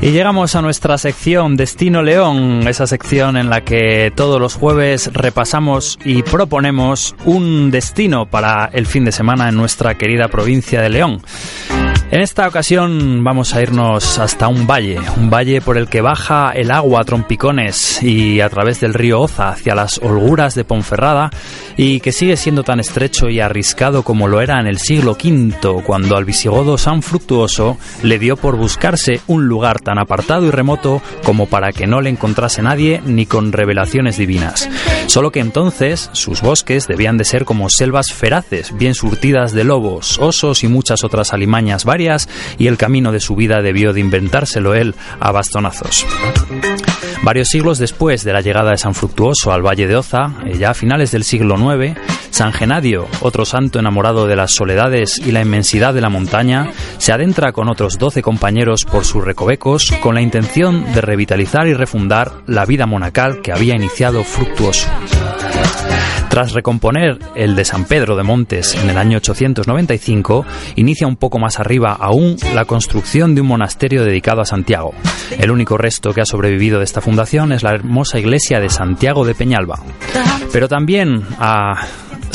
[0.02, 5.12] Y llegamos a nuestra sección Destino León, esa sección en la que todos los jueves
[5.14, 10.90] repasamos y proponemos un destino para el fin de semana en nuestra querida provincia de
[10.90, 11.22] León.
[12.12, 16.54] En esta ocasión vamos a irnos hasta un valle, un valle por el que baja
[16.56, 21.30] el agua a trompicones y a través del río Oza hacia las holguras de Ponferrada
[21.78, 25.84] y que sigue siendo tan estrecho y arriscado como lo era en el siglo V,
[25.86, 31.02] cuando al visigodo San Fructuoso le dio por buscarse un lugar tan apartado y remoto
[31.24, 34.70] como para que no le encontrase nadie ni con revelaciones divinas.
[35.08, 40.20] Solo que entonces sus bosques debían de ser como selvas feraces, bien surtidas de lobos,
[40.20, 42.30] osos y muchas otras alimañas varias,
[42.60, 46.06] y el camino de su vida debió de inventárselo él a bastonazos.
[47.22, 50.72] Varios siglos después de la llegada de San Fructuoso al Valle de Oza, eh, ya
[50.72, 52.00] a finales del siglo IX,
[52.32, 57.12] San Genadio, otro santo enamorado de las soledades y la inmensidad de la montaña, se
[57.12, 62.32] adentra con otros doce compañeros por sus recovecos con la intención de revitalizar y refundar
[62.48, 64.88] la vida monacal que había iniciado Fructuoso.
[66.40, 70.46] Tras recomponer el de San Pedro de Montes en el año 895,
[70.78, 74.94] inicia un poco más arriba aún la construcción de un monasterio dedicado a Santiago.
[75.38, 79.26] El único resto que ha sobrevivido de esta fundación es la hermosa iglesia de Santiago
[79.26, 79.84] de Peñalba.
[80.54, 81.86] Pero también a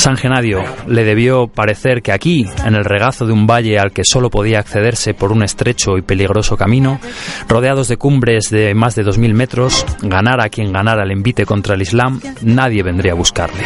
[0.05, 4.05] San Genadio le debió parecer que aquí, en el regazo de un valle al que
[4.05, 7.01] solo podía accederse por un estrecho y peligroso camino,
[7.49, 11.81] rodeados de cumbres de más de 2.000 metros, ganara quien ganara el envite contra el
[11.81, 13.63] Islam, nadie vendría a buscarle.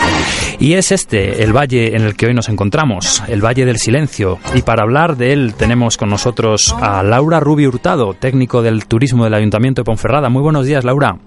[0.61, 4.39] Y es este el valle en el que hoy nos encontramos, el Valle del Silencio.
[4.55, 9.25] Y para hablar de él tenemos con nosotros a Laura Rubio Hurtado, técnico del turismo
[9.25, 10.29] del Ayuntamiento de Ponferrada.
[10.29, 11.19] Muy buenos días, Laura.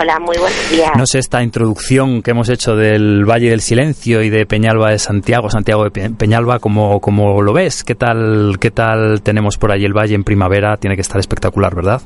[0.00, 0.92] Hola, muy buenos días.
[0.96, 4.98] No sé, esta introducción que hemos hecho del Valle del Silencio y de Peñalba de
[4.98, 7.82] Santiago, Santiago de Pe- Peñalba, como, como lo ves?
[7.82, 10.76] ¿Qué tal, ¿Qué tal tenemos por ahí el valle en primavera?
[10.76, 12.00] Tiene que estar espectacular, ¿verdad?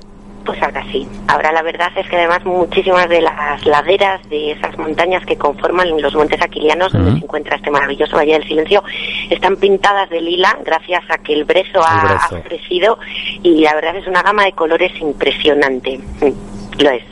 [0.46, 1.06] Pues ahora sí.
[1.28, 6.00] Ahora la verdad es que además muchísimas de las laderas de esas montañas que conforman
[6.00, 8.82] los montes aquilianos, donde se encuentra este maravilloso Valle del Silencio,
[9.30, 12.36] están pintadas de lila gracias a que el brezo ha, brezo.
[12.36, 12.98] ha crecido
[13.42, 15.98] y la verdad es una gama de colores impresionante.
[16.22, 17.02] Mm, Lo es.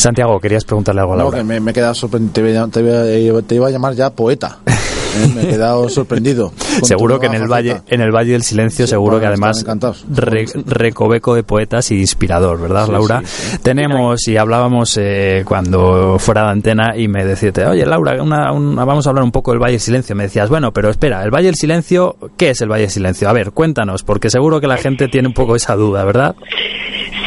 [0.00, 1.38] Santiago, querías preguntarle algo a No, Laura.
[1.38, 2.32] que me, me he quedado sorprendido.
[2.32, 4.58] Te, iba- te iba- te iba a llamar ya poeta.
[4.66, 6.52] Eh, Me he quedado sorprendido.
[6.82, 9.64] Seguro que en el valle, en el Valle del Silencio, Sí, seguro que además
[10.08, 13.22] re- recoveco de poetas y inspirador, ¿verdad, Sí, Laura?
[13.24, 18.52] sí, Tenemos y hablábamos eh, cuando fuera de antena y me decías, oye, Laura, una-
[18.52, 20.14] una- vamos a hablar un poco del Valle del Silencio.
[20.14, 23.28] Me decías, bueno, pero espera, el Valle del Silencio, ¿qué es el Valle del Silencio?
[23.28, 26.36] A ver, cuéntanos, porque seguro que la gente tiene un poco esa duda, ¿verdad?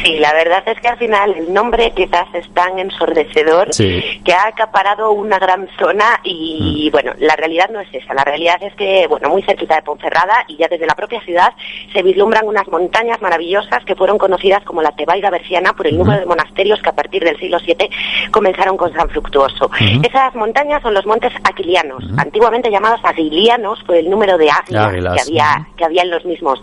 [0.03, 4.21] Sí, la verdad es que al final el nombre quizás es tan ensordecedor Sí.
[4.25, 8.13] que ha acaparado una gran zona y bueno, la realidad no es esa.
[8.13, 11.53] La realidad es que, bueno, muy cerquita de Ponferrada y ya desde la propia ciudad
[11.93, 16.19] se vislumbran unas montañas maravillosas que fueron conocidas como la Tebaida Berciana por el número
[16.19, 17.89] de monasterios que a partir del siglo VII
[18.31, 19.69] comenzaron con San Fructuoso.
[20.03, 25.13] Esas montañas son los montes aquilianos, antiguamente llamados aguilianos por el número de águilas Águilas,
[25.15, 26.61] que había, que había en los mismos.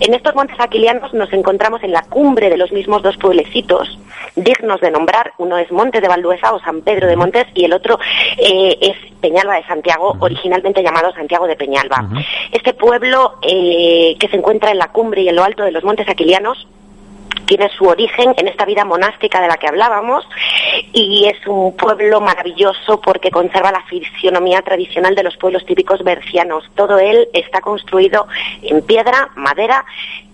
[0.00, 3.98] En estos montes aquilianos nos encontramos en la cumbre de los mismos dos pueblecitos
[4.36, 5.32] dignos de nombrar.
[5.38, 7.98] Uno es Monte de Valdueza o San Pedro de Montes y el otro
[8.36, 12.08] eh, es Peñalba de Santiago, originalmente llamado Santiago de Peñalba.
[12.52, 15.84] Este pueblo eh, que se encuentra en la cumbre y en lo alto de los
[15.84, 16.68] montes aquilianos
[17.46, 20.28] tiene su origen en esta vida monástica de la que hablábamos
[20.92, 26.64] y es un pueblo maravilloso porque conserva la fisionomía tradicional de los pueblos típicos bercianos.
[26.74, 28.26] Todo él está construido
[28.62, 29.84] en piedra, madera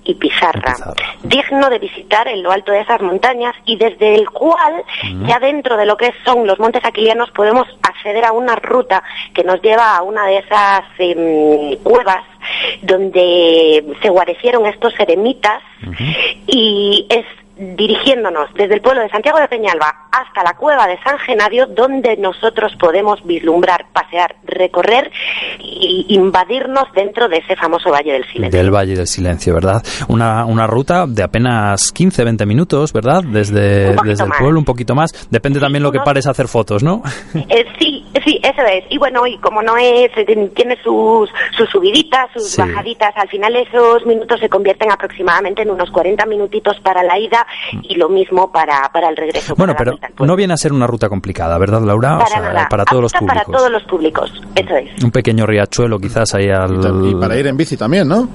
[0.04, 0.74] y pizarra,
[1.22, 4.82] digno de visitar en lo alto de esas montañas y desde el cual
[5.26, 9.02] ya dentro de lo que son los montes aquilianos podemos acceder a una ruta
[9.34, 12.24] que nos lleva a una de esas em, cuevas
[12.82, 15.62] donde se guarecieron estos eremitas
[16.46, 17.24] y es
[17.76, 22.16] dirigiéndonos desde el pueblo de Santiago de Peñalba hasta la cueva de San Genadio, donde
[22.16, 25.10] nosotros podemos vislumbrar, pasear, recorrer
[25.58, 28.58] y invadirnos dentro de ese famoso Valle del Silencio.
[28.60, 29.82] Del Valle del Silencio, ¿verdad?
[30.08, 33.22] Una, una ruta de apenas 15, 20 minutos, ¿verdad?
[33.24, 34.38] Desde, desde el más.
[34.38, 35.28] pueblo, un poquito más.
[35.30, 37.02] Depende también lo que pares a hacer fotos, ¿no?
[37.48, 38.84] Eh, sí, sí, eso es.
[38.90, 42.60] Y bueno, y como no es, eh, tiene sus, sus subiditas, sus Sí.
[42.60, 47.46] bajaditas, al final esos minutos se convierten aproximadamente en unos 40 minutitos para la ida
[47.82, 49.54] y lo mismo para, para el regreso.
[49.56, 52.16] Bueno, para pero no viene a ser una ruta complicada, ¿verdad, Laura?
[52.16, 52.68] O para sea, nada.
[52.68, 53.42] para todos los públicos.
[53.44, 55.02] para todos los públicos, eso es.
[55.04, 56.80] Un pequeño riachuelo quizás ahí al...
[57.06, 58.28] Y para ir en bici también, ¿no?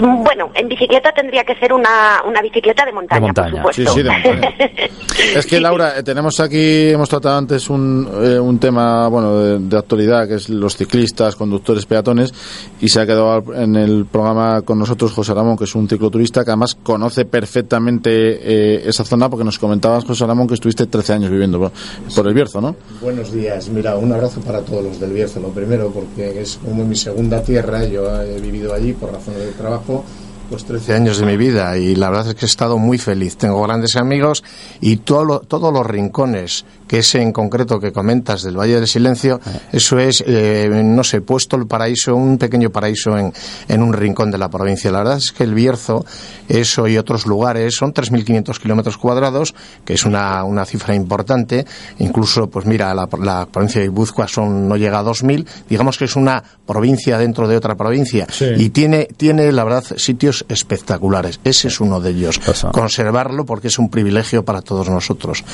[0.00, 3.62] Bueno, en bicicleta tendría que ser una, una bicicleta de montaña, De montaña.
[3.62, 3.92] por supuesto.
[3.92, 4.54] Sí, sí, de montaña.
[5.34, 9.58] Es que Laura, eh, tenemos aquí, hemos tratado antes un, eh, un tema bueno de,
[9.60, 12.34] de actualidad que es los ciclistas, conductores, peatones
[12.80, 16.44] y se ha quedado en el programa con nosotros José Ramón, que es un cicloturista
[16.44, 21.14] que además conoce perfectamente eh, esa zona porque nos comentabas José Ramón que estuviste 13
[21.14, 21.72] años viviendo por,
[22.14, 22.76] por el Bierzo, ¿no?
[23.00, 23.68] Buenos días.
[23.70, 25.40] Mira, un abrazo para todos los del Bierzo.
[25.40, 27.84] Lo primero, porque es como mi segunda tierra.
[27.86, 30.04] Yo he vivido allí por razones de trabajo
[30.48, 33.36] pues 13 años de mi vida y la verdad es que he estado muy feliz.
[33.36, 34.44] Tengo grandes amigos
[34.80, 38.86] y todo lo- todos los rincones, que ese en concreto que comentas del Valle del
[38.86, 39.40] Silencio,
[39.72, 43.32] eso es, eh, no sé, puesto el paraíso, un pequeño paraíso en,
[43.68, 44.92] en un rincón de la provincia.
[44.92, 46.04] La verdad es que el Bierzo,
[46.48, 51.66] eso y otros lugares, son 3.500 kilómetros cuadrados, que es una, una cifra importante.
[51.98, 55.44] Incluso, pues mira, la, la provincia de Guipúzcoa son, no llega a 2.000.
[55.68, 58.26] Digamos que es una provincia dentro de otra provincia.
[58.56, 61.40] Y tiene, tiene, la verdad, sitios espectaculares.
[61.44, 62.40] Ese es uno de ellos.
[62.72, 65.44] Conservarlo porque es un privilegio para todos nosotros.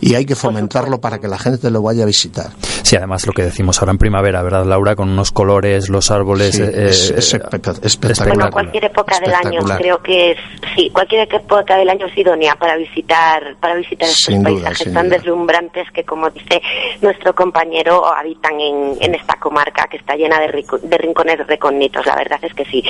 [0.00, 2.50] Y hay que fomentarlo para que la gente lo vaya a visitar.
[2.82, 4.96] Sí, además lo que decimos ahora en primavera, ¿verdad, Laura?
[4.96, 6.56] Con unos colores, los árboles...
[6.56, 8.50] Sí, eh, es- eh, es espectac- Bueno, espectacular.
[8.50, 9.78] cualquier época del año Espectacular.
[9.78, 10.38] creo que es,
[10.76, 14.78] sí, cualquier época del año es idónea para visitar, para visitar estos Sin duda, paisajes
[14.78, 15.16] sin tan duda.
[15.16, 16.60] deslumbrantes que, como dice
[17.00, 22.04] nuestro compañero, habitan en, en esta comarca que está llena de, rico- de rincones recónditos.
[22.06, 22.82] La verdad es que sí.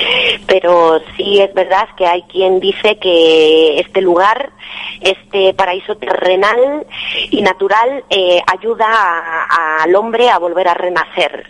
[0.47, 4.49] Pero sí es verdad que hay quien dice que este lugar,
[5.01, 6.85] este paraíso terrenal
[7.29, 11.45] y natural, eh, ayuda a- al hombre a volver a renacer,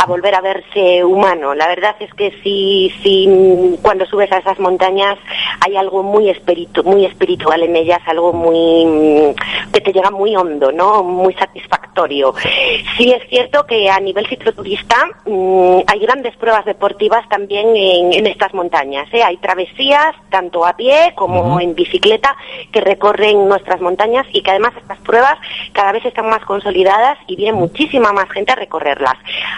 [0.00, 1.54] a volver a verse humano.
[1.54, 5.18] La verdad es que sí, sí, mm, cuando subes a esas montañas
[5.64, 10.36] hay algo muy espiritu muy espiritual en ellas, algo muy mm, que te llega muy
[10.36, 11.02] hondo, ¿no?
[11.02, 12.34] Muy satisfactorio.
[12.96, 18.26] Sí es cierto que a nivel cicloturista mm, hay grandes pruebas deportivas también en, en
[18.26, 19.08] estas montañas.
[19.22, 22.36] Hay travesías tanto a pie como en bicicleta
[22.72, 25.38] que recorren nuestras montañas y que además estas pruebas
[25.72, 29.14] cada vez están más consolidadas y viene muchísima más gente a recorrerlas.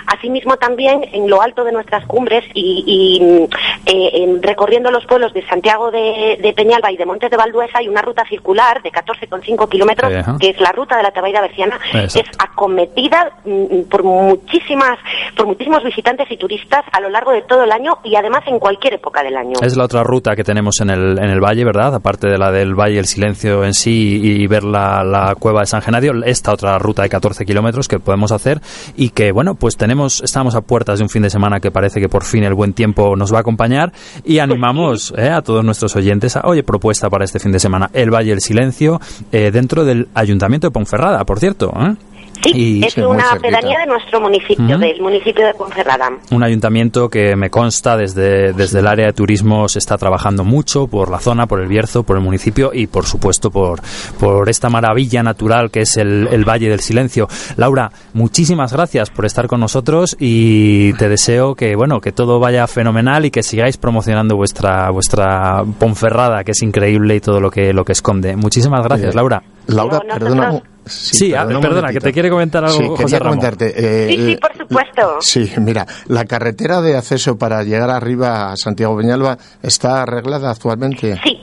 [0.07, 3.45] Asimismo también en lo alto de nuestras cumbres y, y, mm,
[3.87, 7.79] eh, en- recorriendo los pueblos de Santiago de, de Peñalba y de Montes de Valduesa
[7.79, 11.41] hay una ruta circular de 14,5 kilómetros Sí, que es la ruta de la Tabaida
[11.41, 12.21] Berciana Exacto.
[12.31, 14.99] es acometida mm, por muchísimas
[15.37, 18.59] por muchísimos visitantes y turistas a lo largo de todo el año y además en
[18.59, 19.48] cualquier época del año.
[19.61, 21.95] Es la otra ruta que tenemos en el, en el valle, ¿verdad?
[21.95, 25.67] Aparte de la del valle, el silencio en sí y ver la, la cueva de
[25.67, 28.61] San Genadio, esta otra ruta de 14 kilómetros que podemos hacer
[28.97, 32.01] y que, bueno, pues tenemos, estamos a puertas de un fin de semana que parece
[32.01, 33.93] que por fin el buen tiempo nos va a acompañar
[34.25, 37.91] y animamos eh, a todos nuestros oyentes a, oye, propuesta para este fin de semana,
[37.93, 39.01] el Valle del Silencio,
[39.33, 41.73] eh, dentro del Ayuntamiento de Ponferrada, por cierto.
[41.77, 41.97] ¿eh?
[42.43, 43.49] Sí, Y- es una cerquita.
[43.49, 46.11] pedanía de nuestro municipio, del municipio de Ponferrada.
[46.31, 50.87] Un ayuntamiento que me consta desde, desde el área de turismo se está trabajando mucho
[50.87, 53.81] por la zona, por el Bierzo, por el municipio y por supuesto por,
[54.21, 57.29] por esta maravilla natural que es el, el Valle del Silencio.
[57.57, 62.67] Laura, muchísimas gracias por estar con nosotros y te deseo que bueno que todo vaya
[62.67, 67.73] fenomenal y que sigáis promocionando vuestra vuestra Ponferrada que es increíble y todo lo que
[67.73, 68.37] lo que esconde.
[68.37, 69.43] Muchísimas gracias, Eh, Laura.
[69.67, 70.63] Laura, No, perdona.
[70.89, 73.39] Nosotros- Sí, ah, un perdona, que te quiere comentar algo, Sí, José quería Ramón.
[73.39, 73.75] comentarte.
[73.77, 75.17] eh, Sí, sí, por supuesto.
[75.21, 81.19] Sí, mira, la carretera de acceso para llegar arriba a Santiago Peñalba está arreglada actualmente.
[81.25, 81.41] Sí,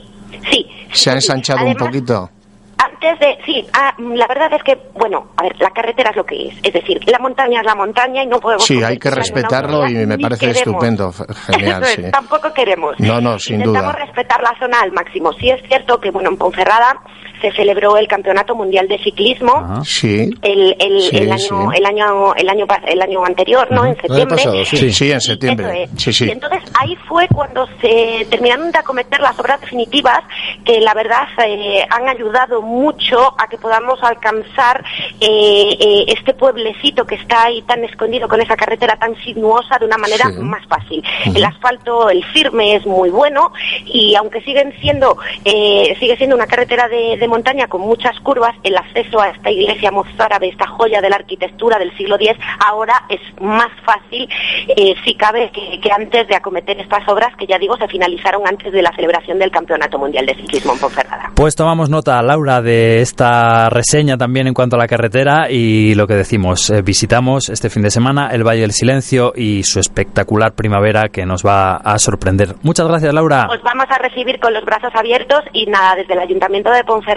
[0.50, 0.66] sí.
[0.92, 2.30] Se ha ensanchado un Además, poquito.
[2.78, 6.24] Antes de, sí, ah, la verdad es que, bueno, a ver, la carretera es lo
[6.24, 6.54] que es.
[6.62, 8.64] Es decir, la montaña es la montaña y no podemos.
[8.64, 11.12] Sí, hay que respetarlo y me parece estupendo.
[11.46, 12.02] Genial, sí.
[12.10, 12.94] Tampoco queremos.
[12.98, 14.04] No, no, sin Intentamos duda.
[14.04, 15.32] respetar la zona al máximo.
[15.34, 17.00] Sí es cierto que, bueno, en Ponferrada
[17.40, 19.84] se celebró el Campeonato Mundial de Ciclismo.
[19.84, 20.30] Sí.
[20.42, 21.54] El, el, Sí, el año, sí.
[21.76, 25.82] el año el año el año anterior no en septiembre Sí, sí, en septiembre.
[25.84, 25.90] es.
[25.96, 26.26] Sí, sí.
[26.26, 30.20] Y entonces ahí fue cuando se terminaron de acometer las obras definitivas
[30.64, 34.84] que la verdad eh, han ayudado mucho a que podamos alcanzar
[35.20, 39.86] eh, eh, este pueblecito que está ahí tan escondido con esa carretera tan sinuosa de
[39.86, 41.02] una manera más fácil.
[41.26, 43.52] El asfalto, el firme es muy bueno
[43.84, 48.54] y aunque siguen siendo eh, sigue siendo una carretera de, de montaña con muchas curvas,
[48.62, 52.94] el acceso a esta iglesia mozárabe, esta joya de la arquitectura del siglo X, ahora
[53.08, 54.28] es más fácil,
[54.68, 58.46] eh, si cabe, que, que antes de acometer estas obras que ya digo se finalizaron
[58.46, 61.32] antes de la celebración del Campeonato Mundial de Ciclismo en Ponferrada.
[61.34, 66.06] Pues tomamos nota, Laura, de esta reseña también en cuanto a la carretera y lo
[66.06, 70.54] que decimos, eh, visitamos este fin de semana el Valle del Silencio y su espectacular
[70.54, 72.54] primavera que nos va a sorprender.
[72.62, 73.48] Muchas gracias, Laura.
[73.50, 77.15] Os vamos a recibir con los brazos abiertos y nada, desde el Ayuntamiento de Ponferrada,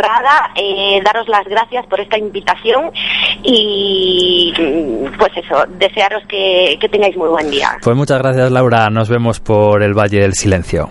[0.56, 2.92] eh, daros las gracias por esta invitación
[3.44, 7.78] y mm, pues eso, desearos que, que tengáis muy buen día.
[7.84, 8.90] Pues muchas gracias, Laura.
[8.90, 10.90] Nos vemos por el Valle del Silencio.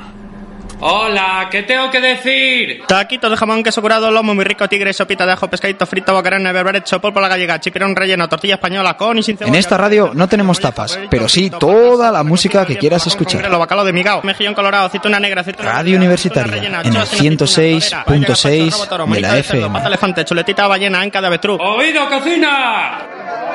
[0.80, 2.82] Hola, ¿qué tengo que decir?
[2.86, 6.52] Taquitos de jamón, queso curado, lomo muy rico, tigre, sopita de ajo, pescadito frito, bocarena,
[6.52, 9.54] berberecho, polvo a la gallega, chipirón relleno, tortilla española con y sin cebolla.
[9.54, 13.48] En esta radio no tenemos tapas, pero sí toda la música que quieras escuchar.
[13.58, 19.70] Bacalao de migao, mejillón colorado, aceituna negra, Radio Universitaria, en el 106.6 de la FM.
[19.70, 21.58] pata elefante, chuletita ballena, anca de avestruz.
[21.60, 23.00] ¡Oído, cocina!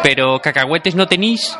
[0.03, 1.57] Pero, ¿cacahuetes no tenéis?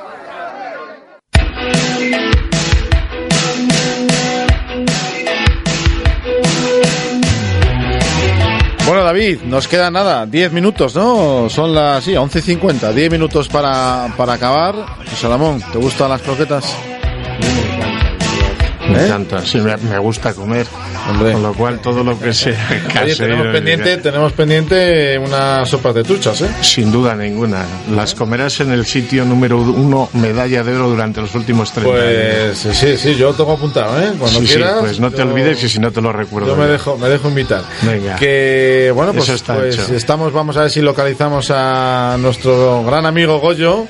[8.86, 11.50] Bueno, David, nos queda nada, 10 minutos, ¿no?
[11.50, 14.76] Son las, sí, 11.50, 10 minutos para, para acabar.
[15.20, 16.76] Salamón, ¿te gustan las croquetas?
[18.90, 19.06] Me ¿Eh?
[19.06, 20.68] encanta, sí, me, me gusta comer.
[21.06, 22.58] Con lo cual, todo lo que sea
[23.04, 26.50] Oye, tenemos pendiente, tenemos pendiente unas sopas de truchas, ¿eh?
[26.62, 27.66] Sin duda ninguna.
[27.94, 32.66] Las comerás en el sitio número uno, medalla de oro durante los últimos 30 Pues
[32.66, 32.78] años.
[32.78, 34.14] sí, sí, yo lo tengo apuntado, ¿eh?
[34.18, 34.76] Cuando Sí, sí, quieras.
[34.80, 36.48] pues no te yo- olvides y si no te lo recuerdo.
[36.50, 37.64] Yo me dejo, me dejo invitar.
[37.82, 38.16] Venga.
[38.16, 43.40] Que bueno, pues, está pues estamos, vamos a ver si localizamos a nuestro gran amigo
[43.40, 43.86] Goyo.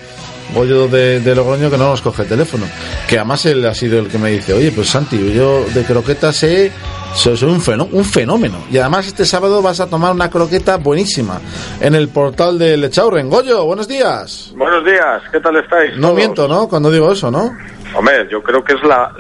[0.54, 2.66] Goyo de, de Logroño que no nos coge el teléfono.
[3.08, 6.36] Que además él ha sido el que me dice, oye, pues Santi, yo de croquetas
[6.36, 6.70] sé,
[7.14, 8.58] soy, soy un, fenó- un fenómeno.
[8.72, 11.40] Y además este sábado vas a tomar una croqueta buenísima
[11.80, 13.30] en el portal de Lechaurren.
[13.30, 14.52] Goyo, buenos días.
[14.56, 15.96] Buenos días, ¿qué tal estáis?
[15.96, 16.16] No todos?
[16.16, 16.68] miento, ¿no?
[16.68, 17.52] Cuando digo eso, ¿no?
[17.96, 19.12] Hombre, yo creo que es la...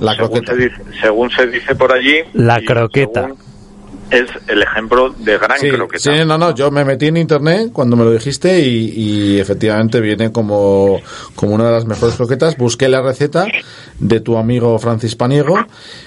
[0.00, 0.52] La según croqueta.
[0.52, 3.28] Se dice, según se dice por allí, La croqueta.
[4.10, 5.98] Es el ejemplo de gran Sí, croqueta.
[6.16, 10.00] sí, no, no, yo me metí en internet cuando me lo dijiste y, y efectivamente
[10.00, 11.00] viene como,
[11.34, 12.56] como una de las mejores croquetas.
[12.56, 13.46] Busqué la receta
[13.98, 15.56] de tu amigo Francis Paniego,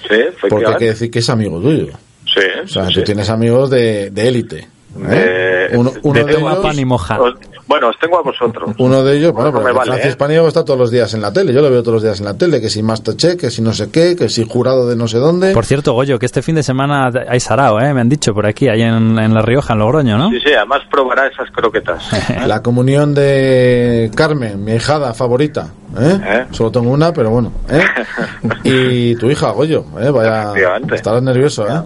[0.09, 1.93] Sí, porque hay que decir que es amigo tuyo.
[2.25, 4.67] Sí, O sea, sí, tú tienes amigos de, de élite.
[5.09, 5.69] ¿Eh?
[5.73, 7.19] Uno, uno de, toda ellos, pan y moja.
[7.21, 7.35] os-
[7.67, 8.71] bueno, os tengo a vosotros.
[8.79, 10.17] uno de ellos, bueno, No pero vale, Francis ¿eh?
[10.17, 11.53] Paniego está todos los días en la tele.
[11.53, 13.71] Yo lo veo todos los días en la tele, que si Masterchef, que si no
[13.71, 15.53] sé qué, que si jurado de no sé dónde.
[15.53, 17.93] Por cierto, Goyo, que este fin de semana hay sarao, ¿eh?
[17.93, 20.29] Me han dicho por aquí, ahí en, en La Rioja, en Logroño, ¿no?
[20.31, 22.03] Sí, sí, además probará esas croquetas.
[22.47, 25.69] La comunión de Carmen, mi hijada favorita.
[25.97, 26.19] ¿eh?
[26.25, 26.45] ¿Eh?
[26.51, 27.53] Solo tengo una, pero bueno.
[27.69, 27.81] ¿eh?
[28.63, 29.85] Y tu hija, Goyo.
[29.99, 30.09] ¿eh?
[30.09, 30.53] Vaya,
[30.93, 31.81] estarás nervioso, ¿eh?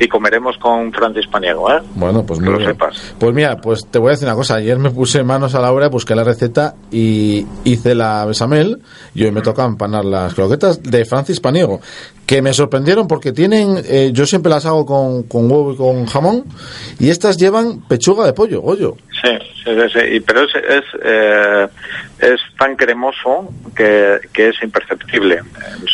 [0.00, 1.80] Y comeremos con Francis Paniego, ¿eh?
[1.94, 2.70] Bueno, pues Que muy lo bien.
[2.72, 2.96] sepas.
[3.18, 4.56] Pues mira, pues te voy a decir una cosa.
[4.56, 8.80] Ayer me puse manos a la obra, busqué la receta y hice la besamel.
[9.14, 11.80] Y hoy me toca empanar las croquetas de Francis Paniego.
[12.26, 16.06] Que me sorprendieron porque tienen, eh, yo siempre las hago con, con huevo y con
[16.06, 16.44] jamón.
[16.98, 18.96] Y estas llevan pechuga de pollo, Goyo.
[19.22, 19.30] Sí,
[19.64, 19.98] sí, sí, sí.
[20.16, 21.66] Y- pero es, es, eh,
[22.20, 25.40] es tan cremoso que, que es imperceptible.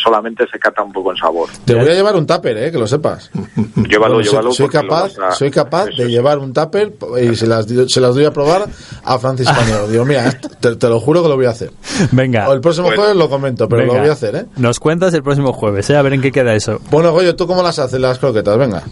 [0.03, 1.49] Solamente se cata un poco en sabor.
[1.65, 3.31] Te voy a llevar un tupper, eh, que lo sepas.
[3.87, 4.51] Llévalo, Bueno, llévalo.
[4.51, 8.25] Soy, capaz, a- soy capaz de llevar un tupper y se las, se las doy
[8.25, 8.65] a probar
[9.03, 9.87] a Francis Paniego.
[9.87, 11.71] Digo, mira, te, te lo juro que lo voy a hacer.
[12.11, 12.47] Venga.
[12.49, 13.93] O el próximo Pues- jueves lo comento, pero Venga.
[13.95, 14.45] lo voy a hacer, ¿eh?
[14.57, 15.95] Nos cuentas el próximo jueves, ¿eh?
[15.97, 16.79] A ver en qué queda eso.
[16.91, 18.57] Bueno, Goyo, ¿tú cómo las haces las croquetas?
[18.57, 18.83] Venga,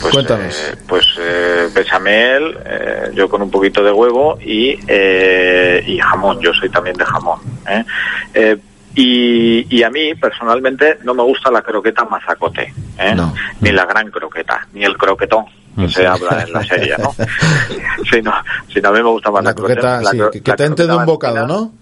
[0.00, 0.54] Pues, cuéntanos.
[0.54, 1.01] eh, pues
[1.64, 6.40] eh, bechamel, eh, yo con un poquito de huevo y, eh, y jamón.
[6.40, 7.40] Yo soy también de jamón.
[7.68, 7.84] ¿eh?
[8.34, 8.56] Eh,
[8.94, 13.16] y, y a mí, personalmente, no me gusta la croqueta mazacote, ¿eh?
[13.60, 15.46] ni la gran croqueta, ni el croquetón,
[15.78, 17.14] que se habla en la serie, ¿no?
[18.10, 18.32] sino,
[18.72, 20.86] sino a mí me gusta más la, la croqueta, la sí, cro- que, te entre
[20.86, 21.72] de un bocado, ¿no?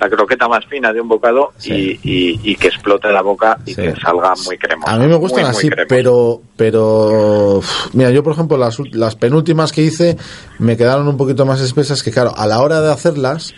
[0.00, 3.74] La croqueta más fina de un bocado y, y, y que explote la boca y
[3.74, 4.92] que salga muy cremosa.
[4.92, 7.60] A mí me gustan muy, así, pero, pero,
[7.92, 10.16] mira, yo por ejemplo las, las penúltimas que hice
[10.58, 13.54] me quedaron un poquito más espesas que claro, a la hora de hacerlas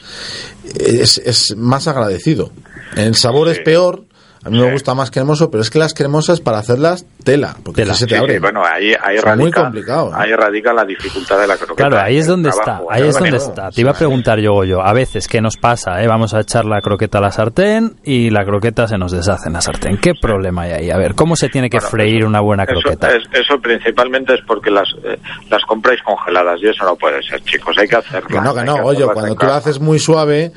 [0.75, 2.51] es, es más agradecido.
[2.97, 4.05] El sabor es peor,
[4.43, 7.83] A mí me gusta más cremoso, pero es que las cremosas para hacerlas tela, porque
[7.83, 7.93] Tela.
[7.95, 8.35] se te Sí, abre.
[8.35, 10.15] sí, bueno, ahí, ahí, Es muy radica, complicado, ¿eh?
[10.17, 11.89] ahí radica la dificultad de la croqueta.
[11.89, 13.71] Claro, ahí es donde trabajo, está, ahí el es donde está.
[13.71, 16.03] Te iba a preguntar yo, yo, a veces, ¿qué nos pasa?
[16.03, 16.07] eh?
[16.09, 19.53] Vamos a echar la croqueta a la sartén y la croqueta se nos deshace en
[19.53, 19.99] la sartén.
[19.99, 20.91] ¿Qué problema hay ahí?
[20.91, 23.11] A ver, ¿cómo se tiene que freír una buena Eso, croqueta?
[23.11, 25.19] es- eso principalmente es porque las, eh,
[25.51, 27.77] las compráis congeladas y eso no puede ser, chicos.
[27.79, 28.33] Hay que hacerlas.
[28.33, 30.53] Que no, que no, oye, hacerlas cuando tú la haces muy suave,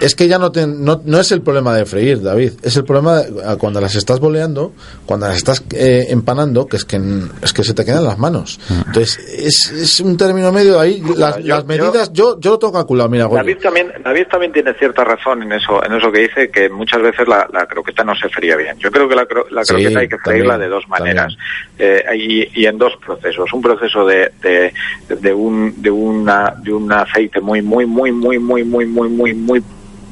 [0.00, 2.84] es que ya no, te, no, no es el problema de freír, David, es el
[2.84, 4.72] problema de, a cuando las estás boleando,
[5.06, 7.00] cuando las estás eh, empanando, que es que
[7.42, 8.58] es que se te quedan las manos.
[8.86, 12.72] Entonces, es, es un término medio ahí, las, yo- las medidas, yo, yo lo tengo
[12.72, 13.38] calculado, mira, Goyo.
[13.42, 17.02] David también, David también tiene cierta razón en eso, en eso que dice que muchas
[17.02, 18.76] veces la, la croqueta no se fría bien.
[18.78, 21.34] Yo creo que la, cro- la Sí, croqueta hay que freírla también, de dos maneras
[21.78, 23.52] eh, y, y en dos procesos.
[23.52, 24.72] Un proceso de, de,
[25.08, 29.34] de un de una de un aceite muy muy muy muy muy muy muy muy
[29.34, 29.62] muy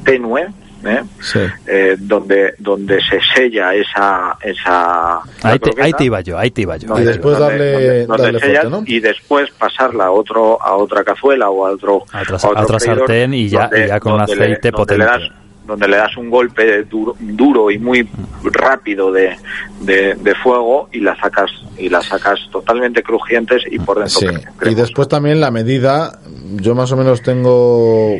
[0.07, 0.47] tenue.
[0.85, 1.01] ¿eh?
[1.19, 1.39] Sí.
[1.65, 5.83] Eh, donde donde se sella esa esa Ahí te, croqueta.
[5.85, 6.99] ahí te iba yo, ahí te iba yo.
[6.99, 8.83] Y después donde- darle, donde- donde darle sellas fuerte, ¿no?
[8.85, 12.59] y después pasarla a otro a otra cazuela o a otro A otra, a otro
[12.59, 14.97] a otra freidor, sartén y ya, y ya con un le- aceite donde potente.
[14.99, 15.21] le das
[15.65, 18.07] donde le das un golpe duro, duro y muy
[18.43, 19.35] rápido de,
[19.81, 24.69] de, de fuego y la sacas y la sacas totalmente crujientes y por dentro Sí,
[24.69, 26.19] y después también la medida,
[26.55, 28.13] yo más o menos tengo,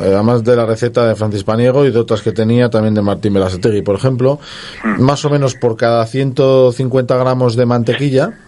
[0.00, 3.34] además de la receta de Francis Paniego y de otras que tenía, también de Martín
[3.34, 4.38] Belasategui, por ejemplo,
[4.84, 5.00] Hmm.
[5.02, 8.38] más o menos por cada 150 gramos de mantequilla,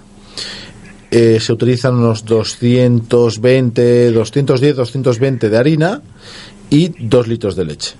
[1.10, 6.02] eh, se utilizan unos 220, 210, 220 de harina
[6.70, 7.94] y 2 litros de leche.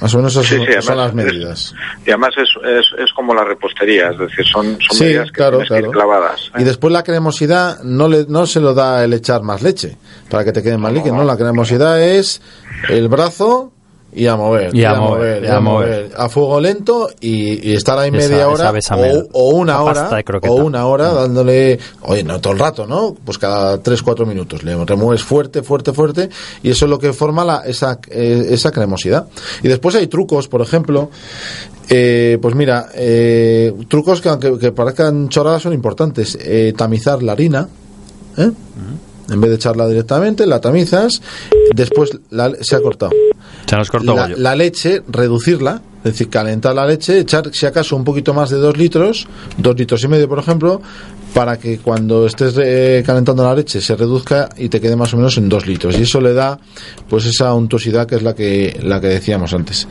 [0.00, 1.74] Más o menos esas Sí, son, sí, además son las es- medidas.
[2.06, 5.32] y además es, es, es como la repostería es decir son, son Sí, medidas que
[5.32, 9.12] claro, que ir clavadas Y después la cremosidad no le, no se lo da el
[9.12, 9.96] echar más leche
[10.30, 12.40] para que te quede más líquido, no, la cremosidad es
[12.88, 13.72] el brazo
[14.18, 16.10] y a mover, Y a mover, y a mover.
[16.16, 20.08] a fuego lento y, y estar ahí Esa- media hora o, o una hora
[20.48, 23.14] o una hora dándole, oye, no todo el rato, ¿no?
[23.24, 26.28] Pues cada 3 4 minutos le remueves fuerte, fuerte, fuerte
[26.62, 29.26] y eso es lo que forma la, esa eh, esa cremosidad.
[29.62, 31.10] Y después hay trucos, por ejemplo,
[31.88, 36.36] eh, pues mira, eh, trucos que aunque que parezcan choradas son importantes.
[36.40, 37.68] Eh, tamizar la harina,
[38.36, 38.50] ¿eh?
[39.30, 41.20] En vez de echarla directamente, la tamizas.
[41.74, 43.12] Después la- se ha cortado.
[43.66, 48.04] Se nos cortó La, leche, reducirla, es decir, calentar la leche, echar si acaso un
[48.04, 49.26] poquito más de dos litros,
[49.58, 50.80] dos litros y medio, por ejemplo,
[51.34, 55.16] para que cuando estés eh, calentando la leche se reduzca y te quede más o
[55.16, 55.96] menos en dos litros.
[55.98, 56.58] Y eso le da,
[57.08, 59.86] pues, esa untuosidad que es la que la que decíamos antes.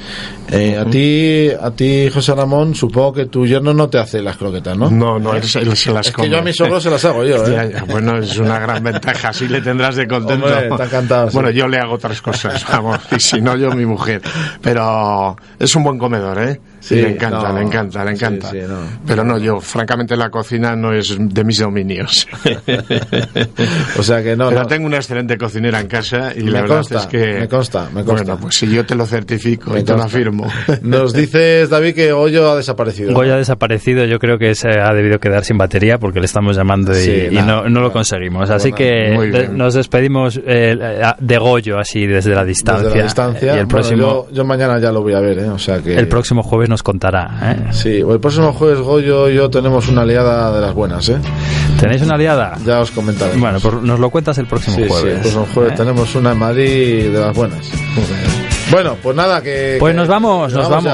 [0.52, 4.36] Eh, a ti, a ti, José Ramón, supongo que tu yerno no te hace las
[4.38, 4.90] croquetas, ¿no?
[4.90, 6.30] No, no, él, se- él se las Es que come.
[6.30, 7.52] yo a mis sogros se las hago yo, ¿eh?
[7.52, 10.46] Ya, ya, bueno, es una gran ventaja, así le tendrás de contento.
[10.48, 11.34] Hombre, está encantado, sí.
[11.36, 14.22] Bueno, yo le hago otras cosas, vamos, y si no, yo mi mujer.
[14.62, 16.60] Pero es un buen comedor, ¿eh?
[16.80, 18.52] Sí, le encanta, no, le encanta, le encanta.
[18.52, 18.78] sí, no.
[19.06, 22.28] Pero no, yo, francamente, la cocina no es de mis dominios.
[24.00, 24.68] o sea que no, Pero no.
[24.68, 27.40] tengo una excelente cocinera en casa y Me la verdad consta, es que.
[27.40, 28.24] me consta, me consta.
[28.24, 30.48] Bueno, pues si yo te lo certifico Me y te lo afirmo.
[30.82, 33.14] Nos dices, David, que Goyo ha desaparecido.
[33.14, 36.56] Goyo ha desaparecido, yo creo que se ha debido quedar sin batería porque le estamos
[36.56, 38.50] llamando y, Sí, y nada, no, no lo conseguimos.
[38.50, 38.78] Así Bueno,
[39.32, 40.76] que de- nos despedimos eh,
[41.20, 42.86] de Goyo así desde la distancia.
[42.86, 43.48] Desde la distancia.
[43.48, 45.50] Y el Bueno, próximo, yo, yo mañana ya lo voy a ver, ¿eh?
[45.50, 45.96] O sea que...
[45.96, 47.30] el próximo jueves nos contará.
[47.44, 47.68] ¿eh?
[47.72, 51.18] Sí, el próximo jueves Goyo y yo tenemos una aliada de las buenas, ¿eh?
[51.80, 52.58] ¿Tenéis una aliada?
[52.66, 53.38] Ya os comentaré.
[53.38, 55.14] Bueno, pues nos lo cuentas el próximo sí, sí, jueves.
[55.16, 55.76] el próximo jueves ¿eh?
[55.78, 57.70] tenemos una en Madrid de las buenas.
[58.70, 59.78] Bueno, pues nada, que...
[59.80, 60.94] Pues que- nos vamos, nos vamos.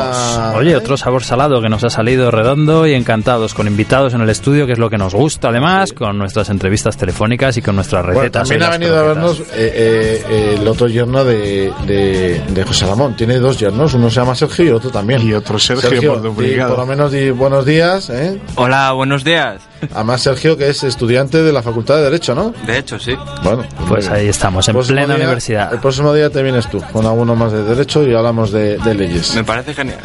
[0.55, 4.29] Oye, otro sabor salado que nos ha salido redondo y encantados, con invitados en el
[4.29, 8.05] estudio, que es lo que nos gusta además, con nuestras entrevistas telefónicas y con nuestras
[8.05, 8.47] Bueno, recetas.
[8.47, 12.85] también ha venido a vernos eh, eh, eh, el otro yerno de, de, de José
[12.85, 13.15] Ramón.
[13.15, 15.27] Tiene dos yernos, uno se llama Sergio y otro también.
[15.27, 16.69] Y otro Sergio, por di duplicado.
[16.75, 18.09] por lo menos di buenos días.
[18.11, 18.39] ¿eh?
[18.55, 19.61] Hola, buenos días.
[19.93, 22.53] Además, Sergio, que es estudiante de la Facultad de Derecho, ¿no?
[22.65, 23.15] De hecho, sí.
[23.43, 24.17] Bueno, Pues bien.
[24.17, 25.73] ahí estamos, en plena día- universidad.
[25.73, 28.93] El próximo día te vienes tú con alguno más de Derecho y hablamos de, de
[28.93, 29.33] leyes.
[29.35, 29.99] Me parece genial.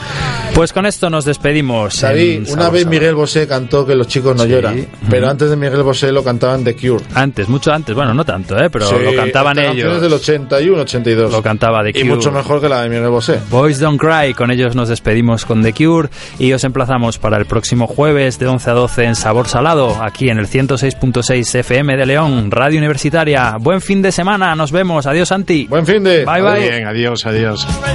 [0.55, 2.01] Pues con esto nos despedimos.
[2.01, 2.87] David, en una Sabor vez.
[2.87, 4.49] Miguel Bosé cantó que los chicos no Sí.
[4.51, 7.05] lloran, pero antes de Miguel Bosé lo cantaban The Cure.
[7.15, 8.71] Antes, mucho antes, bueno, no tanto, ¿eh?
[8.71, 10.01] pero Sí, lo cantaban ellos.
[10.01, 11.31] del 81, 82.
[11.33, 12.05] Lo cantaba The y Cure.
[12.15, 13.39] mucho mejor que la de Miguel Bosé.
[13.51, 17.47] Boys Don't Cry, con ellos nos despedimos con The Cure y os emplazamos para el
[17.47, 22.07] próximo jueves de 11 a 12 en Sabor Salado, aquí en el 106.6 FM de
[22.07, 23.57] León, Radio Universitaria.
[23.61, 25.67] Buen fin de semana, nos vemos, adiós Santi.
[25.69, 26.25] Buen fin de.
[26.25, 26.61] Bye bye.
[26.69, 27.48] Bien, adiós, adiós.
[27.49, 27.89] Cheers.